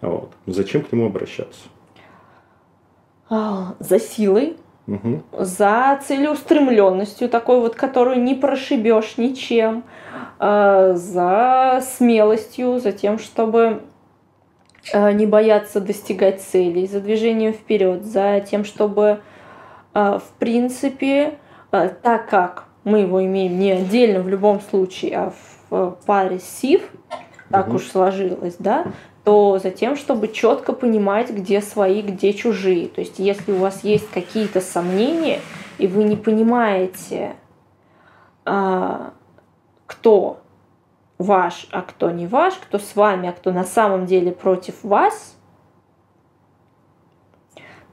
[0.00, 0.32] Вот.
[0.46, 1.68] Зачем к нему обращаться?
[3.28, 4.56] А, за силой,
[4.86, 5.22] угу.
[5.32, 9.82] за целеустремленностью такой вот, которую не прошибешь ничем,
[10.38, 13.82] а, за смелостью, за тем, чтобы
[14.92, 19.20] а, не бояться достигать целей, за движением вперед, за тем, чтобы
[19.92, 21.38] в принципе,
[21.70, 25.32] так как мы его имеем не отдельно в любом случае, а
[25.70, 26.82] в паре СИВ,
[27.48, 27.76] так угу.
[27.76, 28.88] уж сложилось, да,
[29.26, 32.86] то за тем, чтобы четко понимать, где свои, где чужие.
[32.86, 35.40] То есть, если у вас есть какие-то сомнения,
[35.78, 37.34] и вы не понимаете,
[38.44, 39.10] а,
[39.86, 40.38] кто
[41.18, 45.36] ваш, а кто не ваш, кто с вами, а кто на самом деле против вас,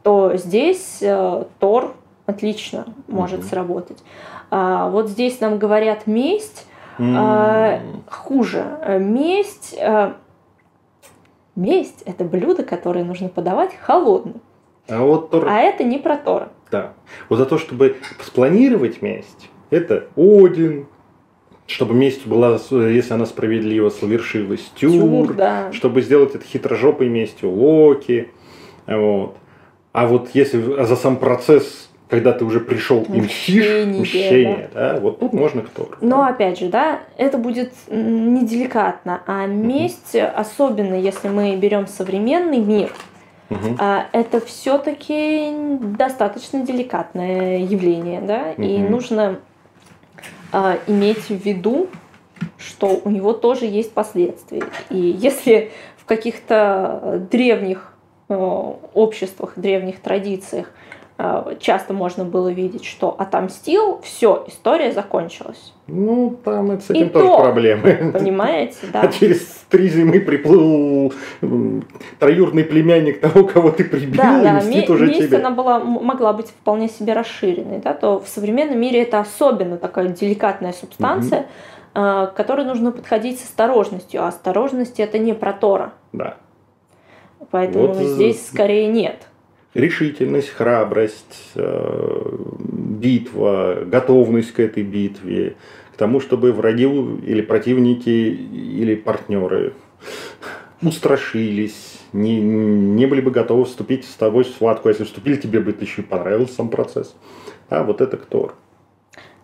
[0.03, 1.95] то здесь э, Тор
[2.27, 4.03] отлично может mm сработать.
[4.51, 6.67] А, вот здесь нам говорят месть.
[6.99, 8.99] mm хуже.
[8.99, 10.13] Месть э,
[11.55, 14.41] Месть– это блюдо, которое нужно подавать холодным.
[14.87, 15.47] А, вот Тор...
[15.47, 16.49] а это не про Тора.
[16.71, 16.93] Да.
[17.29, 20.87] Вот за то, чтобы спланировать месть, это Один,
[21.67, 25.71] чтобы месть была, если она справедлива, совершилась Тюр, Тюр да.
[25.71, 28.29] чтобы сделать это хитрожопой местью Локи.
[28.87, 29.37] Вот.
[29.91, 34.93] А вот если за сам процесс когда ты уже пришел и мстишь, мщение, да.
[34.93, 35.89] да, вот тут можно кто.
[35.99, 36.27] Но да.
[36.27, 40.25] опять же, да, это будет неделикатно, а месть, угу.
[40.35, 42.93] особенно если мы берем современный мир,
[43.49, 43.75] угу.
[44.11, 45.53] это все-таки
[45.97, 48.61] достаточно деликатное явление, да, угу.
[48.61, 49.39] и нужно
[50.51, 51.87] а, иметь в виду,
[52.59, 54.61] что у него тоже есть последствия.
[54.91, 57.91] И если в каких-то древних
[58.29, 60.82] э, обществах, древних традициях Э,
[61.59, 65.73] часто можно было видеть, что отомстил, все, история закончилась.
[65.87, 68.11] Ну, там это с этим и тоже то, проблемы.
[68.13, 69.01] Понимаете, да.
[69.01, 71.13] А через три зимы приплыл
[72.19, 75.37] троюрный племянник того, кого ты прибил, да, и да, мстит уже месть тебе.
[75.37, 80.07] она была, могла быть вполне себе расширенной, да, то в современном мире это особенно такая
[80.07, 81.47] деликатная субстанция, угу.
[81.93, 85.93] к которой нужно подходить с осторожностью, а осторожность это не про Тора.
[86.11, 86.37] Да.
[87.51, 89.27] Поэтому вот здесь скорее нет
[89.73, 95.55] решительность, храбрость, э, битва, готовность к этой битве,
[95.93, 99.73] к тому, чтобы враги или противники или партнеры
[100.81, 104.89] устрашились, не, не были бы готовы вступить с тобой в схватку.
[104.89, 107.15] Если вступили, тебе бы еще и понравился сам процесс.
[107.69, 108.53] А вот это кто?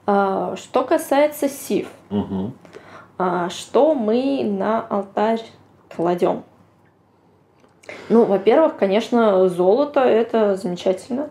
[0.06, 2.54] А, что касается сив, угу.
[3.18, 5.44] а, что мы на алтарь
[5.96, 6.44] кладем?
[8.10, 11.30] Ну, во-первых, конечно, золото это замечательно.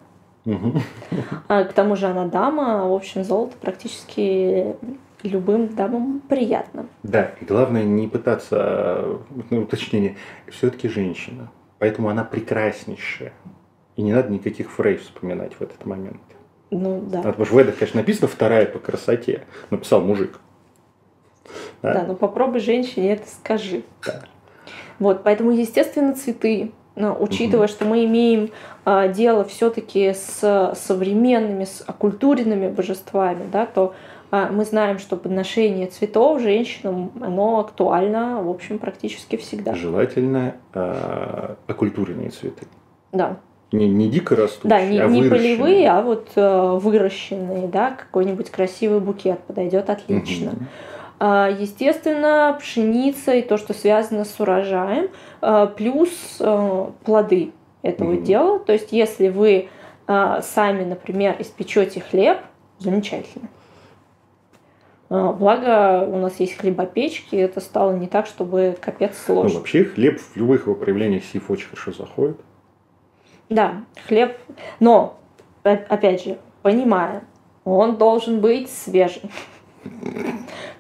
[1.48, 4.76] А, к тому же она дама, в общем, золото практически
[5.22, 6.86] любым дамам приятно.
[7.02, 9.18] Да, и главное не пытаться,
[9.50, 10.16] ну, уточнение,
[10.48, 13.32] все-таки женщина, поэтому она прекраснейшая.
[13.96, 16.20] И не надо никаких фрейз вспоминать в этот момент.
[16.70, 17.22] Ну, да.
[17.22, 19.44] Потому что в этом, конечно, написано вторая по красоте.
[19.70, 20.38] Написал мужик.
[21.82, 23.82] Да, да но попробуй женщине это скажи.
[24.06, 24.22] Да.
[24.98, 27.72] Вот, поэтому, естественно, цветы, учитывая, угу.
[27.72, 28.50] что мы имеем
[28.84, 33.94] а, дело все-таки с современными, с оккультуренными божествами, да, то
[34.30, 39.74] а, мы знаем, что подношение цветов женщинам, оно актуально, в общем, практически всегда.
[39.74, 42.66] Желательно а, оккультуренные цветы.
[43.12, 43.38] Да.
[43.70, 48.48] Не, не дико растущие, да, не, а не полевые, а вот э, выращенные, да, какой-нибудь
[48.50, 50.52] красивый букет подойдет отлично.
[50.52, 50.64] Угу.
[51.20, 55.08] А, естественно, пшеница и то, что связано с урожаем,
[55.40, 57.52] а, плюс а, плоды
[57.82, 58.22] этого mm-hmm.
[58.22, 58.58] дела.
[58.60, 59.68] То есть, если вы
[60.06, 62.38] сами, например, испечете хлеб,
[62.78, 63.50] замечательно.
[65.10, 69.50] Благо, у нас есть хлебопечки, это стало не так, чтобы капец сложно.
[69.50, 72.40] Ну, вообще, хлеб в любых его проявлениях СИФ очень хорошо заходит.
[73.50, 74.38] Да, хлеб.
[74.80, 75.18] Но,
[75.62, 77.24] опять же, понимая,
[77.64, 79.30] он должен быть свежий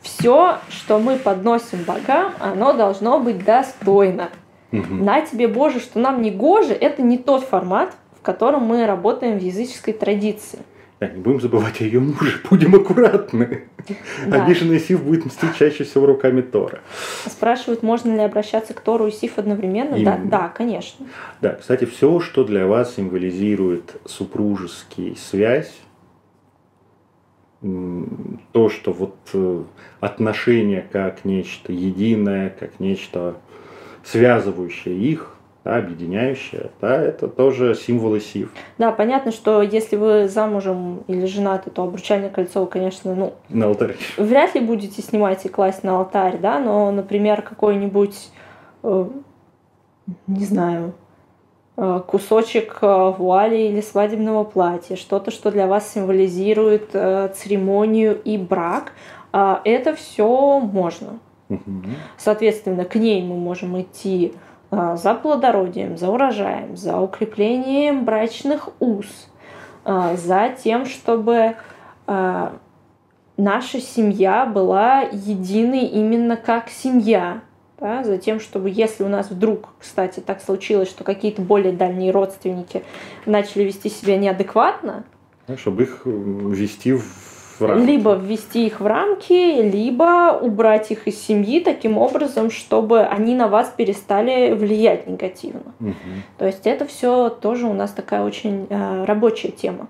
[0.00, 4.30] все, что мы подносим богам, оно должно быть достойно.
[4.72, 4.94] Угу.
[4.94, 9.38] На тебе, Боже, что нам не гоже, это не тот формат, в котором мы работаем
[9.38, 10.60] в языческой традиции.
[11.00, 13.68] Да, не будем забывать о ее муже, будем аккуратны.
[14.26, 14.44] Да.
[14.44, 16.80] Обиженный Сив будет мстить чаще всего руками Тора.
[17.26, 19.96] Спрашивают, можно ли обращаться к Тору и Сив одновременно?
[20.04, 21.06] Да, да, конечно.
[21.40, 25.72] Да, кстати, все, что для вас символизирует супружеский связь,
[27.60, 29.62] то, что вот э,
[30.00, 33.36] отношения как нечто единое, как нечто
[34.04, 35.34] связывающее их,
[35.64, 38.52] да, объединяющее, да, это тоже символы сив.
[38.78, 43.34] Да, понятно, что если вы замужем или женаты, то обручальное кольцо, конечно, ну...
[43.48, 43.96] На алтарь.
[44.16, 48.30] Вряд ли будете снимать и класть на алтарь, да, но, например, какой-нибудь,
[48.84, 49.08] э,
[50.28, 50.94] не знаю,
[52.08, 58.92] кусочек э, вуали или свадебного платья, что-то, что для вас символизирует э, церемонию и брак,
[59.30, 61.18] это все можно.
[62.16, 64.32] Соответственно, к ней мы можем идти
[64.70, 69.28] за плодородием, за урожаем, за укреплением брачных уз,
[69.84, 71.56] за тем, чтобы
[72.06, 77.42] наша семья была единой именно как семья,
[77.80, 82.10] да, за тем, чтобы если у нас вдруг, кстати, так случилось, что какие-то более дальние
[82.10, 82.82] родственники
[83.26, 85.04] начали вести себя неадекватно,
[85.56, 87.02] чтобы их ввести в
[87.60, 87.86] рамки.
[87.86, 93.48] Либо ввести их в рамки, либо убрать их из семьи таким образом, чтобы они на
[93.48, 95.72] вас перестали влиять негативно.
[95.80, 95.94] Угу.
[96.38, 99.88] То есть это все тоже у нас такая очень э, рабочая тема.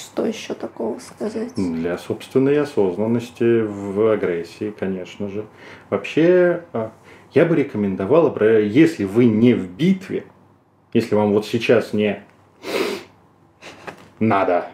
[0.00, 1.52] Что еще такого сказать?
[1.56, 5.44] Для собственной осознанности в агрессии, конечно же.
[5.90, 6.92] Вообще, а,
[7.34, 10.24] я бы рекомендовал, если вы не в битве,
[10.94, 12.22] если вам вот сейчас не
[14.18, 14.68] надо,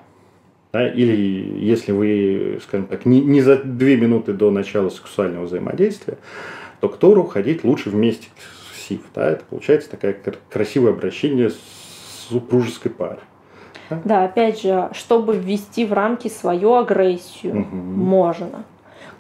[0.73, 1.17] да, или
[1.59, 6.19] если вы, скажем так, не, не за две минуты до начала сексуального взаимодействия,
[6.81, 8.29] то к Тору ходить лучше вместе
[8.73, 9.01] с Сив.
[9.15, 9.31] Да?
[9.31, 10.17] Это получается такое
[10.51, 11.59] красивое обращение с
[12.29, 13.21] супружеской парой.
[13.91, 17.77] Да, опять же, чтобы ввести в рамки свою агрессию, угу.
[17.77, 18.65] можно.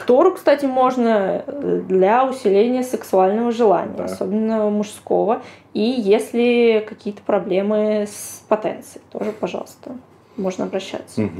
[0.06, 4.04] Тору, кстати, можно э, для усиления сексуального желания, да.
[4.04, 5.42] особенно мужского.
[5.72, 9.96] И если какие-то проблемы с потенцией, тоже, пожалуйста,
[10.36, 11.22] можно обращаться.
[11.22, 11.30] Угу.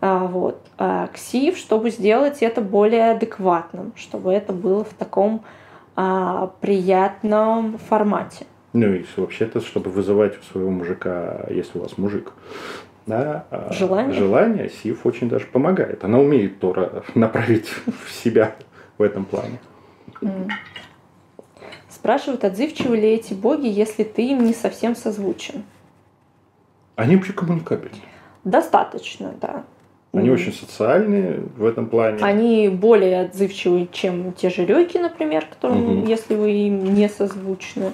[0.00, 0.58] А, вот.
[0.78, 5.42] А КСИВ, чтобы сделать это более адекватным, чтобы это было в таком
[5.94, 8.46] а, приятном формате.
[8.72, 12.32] Ну и вообще-то, чтобы вызывать у своего мужика, если у вас мужик,
[13.06, 14.14] да, а, желание.
[14.14, 16.04] желание, Сив очень даже помогает.
[16.04, 18.54] Она умеет Тора направить в себя
[18.98, 19.58] в этом плане.
[21.88, 25.64] Спрашивают, отзывчивы ли эти боги, если ты им не совсем созвучен?
[26.96, 27.96] Они вообще коммуникабельны.
[28.44, 29.64] Достаточно, да.
[30.12, 30.32] Они mm.
[30.32, 32.18] очень социальные в этом плане.
[32.22, 36.08] Они более отзывчивые, чем те же реки, например, которым, mm-hmm.
[36.08, 37.86] если вы им не созвучны.
[37.86, 37.92] А,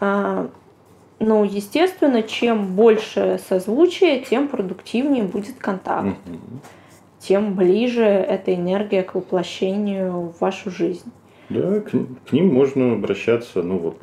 [0.00, 6.18] ну, естественно, чем больше созвучие, тем продуктивнее будет контакт.
[6.26, 6.58] Mm-hmm.
[7.18, 11.12] Тем ближе эта энергия к воплощению в вашу жизнь.
[11.50, 13.98] Да, к, к ним можно обращаться, ну вот,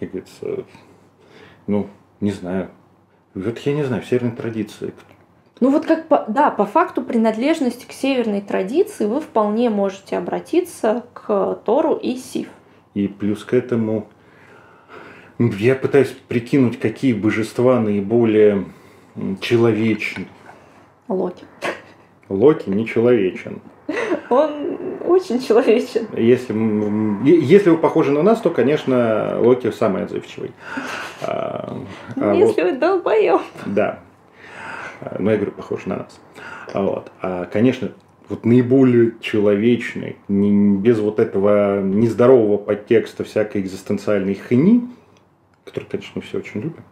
[0.00, 0.64] как говорится,
[1.66, 1.88] ну,
[2.20, 2.70] не знаю.
[3.34, 4.92] Вот я не знаю, в северной традиции
[5.60, 11.04] ну вот как по, да, по факту принадлежности к северной традиции вы вполне можете обратиться
[11.12, 12.48] к Тору и Сив.
[12.94, 14.06] И плюс к этому
[15.38, 18.64] я пытаюсь прикинуть, какие божества наиболее
[19.40, 20.26] человечны.
[21.08, 21.44] Локи.
[22.28, 23.60] Локи не человечен.
[24.28, 26.06] Он очень человечен.
[26.14, 26.52] Если,
[27.46, 30.52] если вы похожи на нас, то, конечно, Локи самый отзывчивый.
[31.22, 31.78] А,
[32.16, 33.40] а если вот, вы долбоем.
[33.64, 34.00] Да.
[35.18, 36.20] Ну, я говорю, похож на нас.
[36.74, 37.10] А вот.
[37.22, 37.92] А, конечно,
[38.28, 44.82] вот наиболее человечный, не, без вот этого нездорового подтекста всякой экзистенциальной хни,
[45.78, 46.84] которую, конечно, мы все очень любим,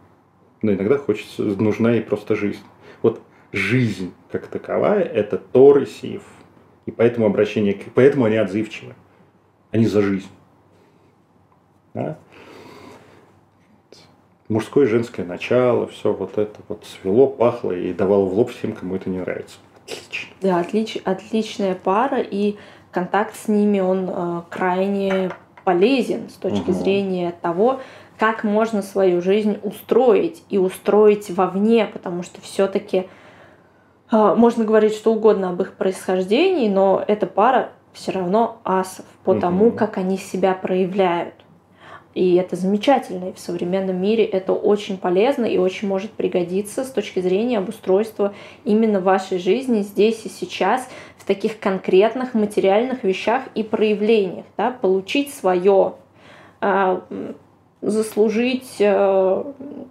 [0.61, 2.63] но иногда хочется, нужна и просто жизнь.
[3.01, 3.21] Вот
[3.51, 6.23] жизнь как таковая– это Тор и Сив.
[6.85, 8.95] И поэтому обращение, поэтому они отзывчивы.
[9.71, 10.29] Они за жизнь.
[11.93, 12.17] Да?
[14.49, 18.71] мужское и женское начало, все вот это вот свело, пахло и давало в лоб всем,
[18.71, 19.57] кому это не нравится.
[19.83, 20.33] Отлично.
[20.41, 22.55] Да, отлич, отличная пара, и
[22.91, 25.31] контакт с ними, он э, крайне
[25.67, 26.71] полезен с точки угу.
[26.71, 27.81] зрения того,
[28.17, 33.09] как можно свою жизнь устроить и устроить вовне, потому что все-таки
[34.09, 39.31] э, можно говорить что угодно об их происхождении, но эта пара все равно асов по
[39.31, 39.41] угу.
[39.41, 41.33] тому, как они себя проявляют.
[42.13, 43.29] И это замечательно.
[43.29, 48.33] И в современном мире это очень полезно и очень может пригодиться с точки зрения обустройства
[48.63, 50.87] именно вашей жизни здесь и сейчас
[51.27, 54.45] таких конкретных материальных вещах и проявлениях.
[54.57, 54.71] Да?
[54.71, 55.93] Получить свое,
[56.61, 57.03] а,
[57.81, 59.43] заслужить э,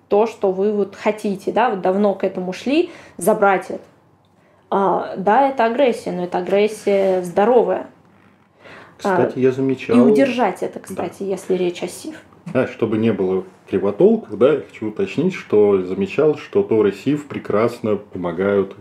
[0.08, 1.52] то, что вы вот хотите.
[1.52, 1.70] Да?
[1.70, 3.84] Вот давно к этому шли, забрать это.
[4.70, 7.86] А, да, это агрессия, но это агрессия здоровая
[8.96, 9.96] кстати, я замечал...
[9.96, 11.26] И удержать это, кстати, да.
[11.26, 12.16] если речь о СИВ.
[12.52, 17.26] Да, чтобы не было кривотолков, да, я хочу уточнить, что замечал, что Тор и Сив
[17.26, 18.76] прекрасно помогают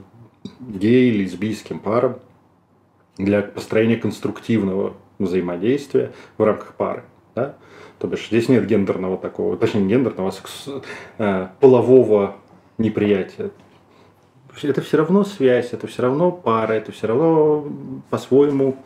[0.59, 2.17] гей, лесбийским парам
[3.17, 7.03] для построения конструктивного взаимодействия в рамках пары.
[7.35, 7.55] Да?
[7.99, 10.67] То бишь здесь нет гендерного такого, точнее не гендерного, а секс,
[11.17, 12.35] э, полового
[12.77, 13.51] неприятия.
[14.63, 17.65] Это все равно связь, это все равно пара, это все равно
[18.09, 18.77] по-своему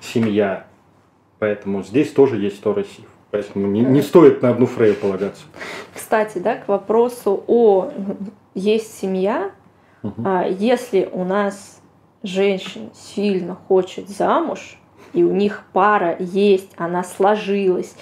[0.00, 0.66] семья.
[1.38, 3.04] Поэтому здесь тоже есть Тора Сив.
[3.30, 5.42] Поэтому не, не стоит на одну Фрею полагаться.
[5.92, 7.90] Кстати, да, к вопросу о
[8.54, 9.50] есть семья.
[10.02, 10.22] Угу.
[10.58, 11.82] Если у нас
[12.24, 14.76] женщина сильно хочет замуж,
[15.12, 17.94] и у них пара есть, она сложилась,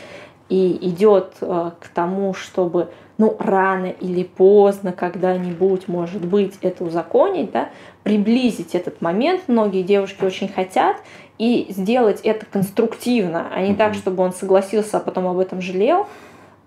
[0.48, 7.52] и идет а, к тому, чтобы ну, рано или поздно, когда-нибудь, может быть, это узаконить,
[7.52, 7.68] да,
[8.02, 9.42] приблизить этот момент.
[9.46, 10.96] Многие девушки очень хотят,
[11.38, 16.06] и сделать это конструктивно, а не так, чтобы он согласился, а потом об этом жалел.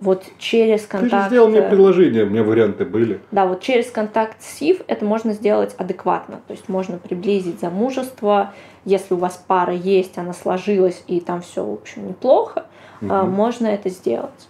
[0.01, 1.11] Вот через контакт...
[1.11, 3.21] Ты же сделал мне предложение, у меня варианты были.
[3.31, 6.41] Да, вот через контакт с СИВ это можно сделать адекватно.
[6.47, 8.53] То есть можно приблизить замужество.
[8.83, 12.65] Если у вас пара есть, она сложилась, и там все, в общем, неплохо,
[13.01, 13.13] угу.
[13.13, 14.49] можно это сделать.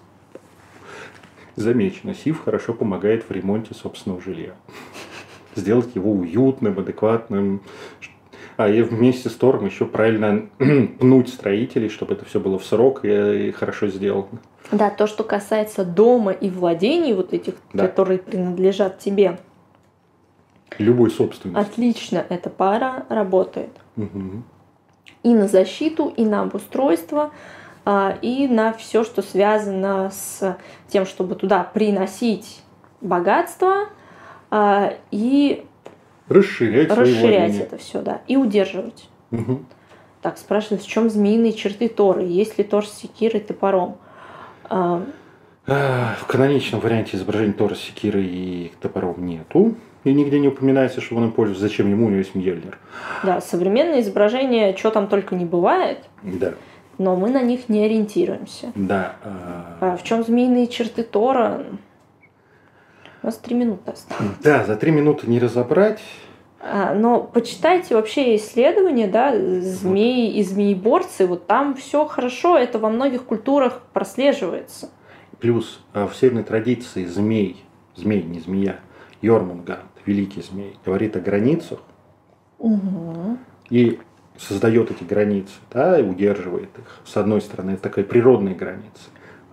[1.55, 4.55] Замечено, СИВ хорошо помогает в ремонте собственного жилья.
[5.55, 7.61] Сделать его уютным, адекватным,
[8.57, 10.47] а и вместе с Тором еще правильно
[10.99, 14.27] пнуть строителей, чтобы это все было в срок и, и хорошо сделано.
[14.71, 17.87] Да, то, что касается дома и владений вот этих, да.
[17.87, 19.39] которые принадлежат тебе.
[20.77, 21.69] Любой собственности.
[21.69, 23.71] Отлично эта пара работает.
[23.97, 24.43] Угу.
[25.23, 27.31] И на защиту, и на обустройство,
[27.85, 30.57] а, и на все, что связано с
[30.87, 32.61] тем, чтобы туда приносить
[33.01, 33.89] богатство
[34.49, 35.65] а, и
[36.27, 38.21] Расширять, Расширять это все, да.
[38.27, 39.09] И удерживать.
[39.31, 39.63] Угу.
[40.21, 42.23] Так, спрашивают, в чем змеиные черты Торы?
[42.23, 43.97] Есть ли Тор с секирой топором?
[44.69, 45.01] А...
[45.67, 49.75] В каноничном варианте изображения Тора с секирой и топором нету.
[50.03, 51.63] И нигде не упоминается, что он им пользуется.
[51.63, 52.77] Зачем ему у него есть Мьельнир?
[53.23, 56.05] Да, современные изображения, что там только не бывает.
[56.21, 56.53] Да.
[56.99, 58.71] Но мы на них не ориентируемся.
[58.75, 59.15] Да.
[59.81, 61.63] А в чем змеиные черты Тора?
[63.23, 64.35] У нас три минуты осталось.
[64.43, 65.99] Да, за три минуты не разобрать.
[66.67, 72.89] А, но почитайте вообще исследования, да, змеи и змееборцы, вот там все хорошо, это во
[72.89, 74.89] многих культурах прослеживается.
[75.39, 77.63] Плюс а, в северной традиции змей,
[77.95, 78.79] змей, не змея,
[79.21, 81.81] Йормунгант, великий змей, говорит о границах
[82.57, 83.37] угу.
[83.69, 83.99] и
[84.35, 87.01] создает эти границы, да, и удерживает их.
[87.05, 89.11] С одной стороны, это такая природная граница.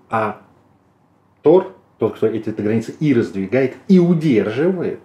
[0.09, 0.41] А
[1.43, 5.01] Тор, тот, кто эти, эти границы и раздвигает, и удерживает,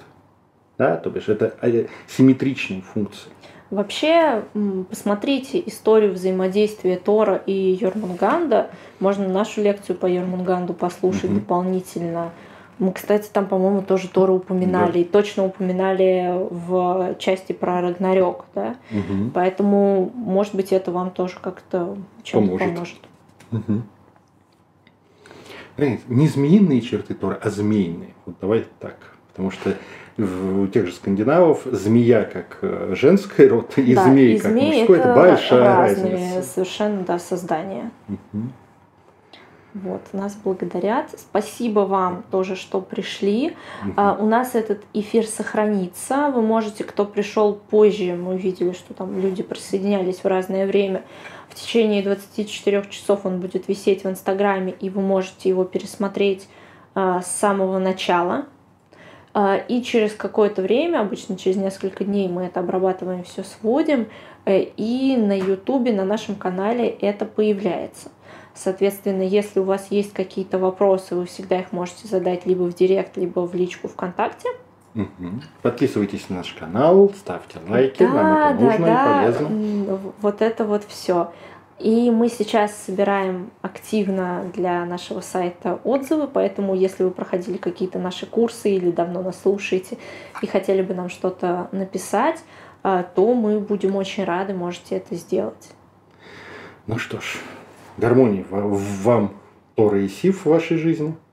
[0.78, 3.32] да, то бишь это э, симметричные функции.
[3.70, 4.46] Вообще,
[4.90, 8.70] посмотрите историю взаимодействия Тора и Йормунганда.
[9.02, 11.36] Можно нашу лекцию по Йормунганду послушать угу.
[11.36, 12.32] дополнительно.
[12.80, 14.94] Мы, кстати, там, по-моему, тоже Тора упоминали.
[14.94, 15.00] Да.
[15.00, 18.46] И точно упоминали в части про Рагнарёк.
[18.56, 18.78] Да?
[18.92, 19.32] Угу.
[19.34, 22.74] Поэтому, может быть, это вам тоже как-то чем-то поможет.
[22.74, 23.00] поможет.
[23.52, 23.82] Угу.
[26.08, 28.14] Не змеиные черты Тора, а змеиные.
[28.26, 29.17] Вот давай так.
[29.38, 29.76] Потому что
[30.18, 34.80] у тех же скандинавов змея как э, женский род и да, змей и как змеи
[34.80, 36.42] мужской, это, это большая разные разница.
[36.42, 37.92] совершенно да, создания.
[38.10, 38.44] Угу.
[39.76, 41.12] Вот, нас благодарят.
[41.16, 43.56] Спасибо вам тоже, что пришли.
[43.84, 43.94] Угу.
[43.96, 46.32] А, у нас этот эфир сохранится.
[46.34, 51.04] Вы можете, кто пришел позже, мы видели, что там люди присоединялись в разное время.
[51.48, 56.50] В течение 24 часов он будет висеть в Инстаграме, и вы можете его пересмотреть
[56.96, 58.48] а, с самого начала.
[59.40, 64.08] А, и через какое-то время, обычно через несколько дней, мы это обрабатываем, все сводим,
[64.46, 68.10] э, и на Ютубе, на нашем канале это появляется.
[68.56, 73.16] Соответственно, если у вас есть какие-то вопросы, вы всегда их можете задать либо в директ,
[73.16, 74.50] либо в личку ВКонтакте.
[75.62, 80.00] Подписывайтесь на наш канал, ставьте лайки, да, нам это нужно да, и полезно.
[80.20, 81.30] Вот это вот все.
[81.80, 88.26] И мы сейчас собираем активно для нашего сайта отзывы, поэтому если вы проходили какие-то наши
[88.26, 89.98] курсы или давно нас слушаете
[90.42, 92.44] и хотели бы нам что-то написать,
[92.82, 95.70] а, то мы будем очень рады, можете это сделать.
[96.88, 97.38] Ну что ж,
[97.98, 99.34] гармонии вам,
[99.76, 101.16] Тора и Сив в вашей жизни–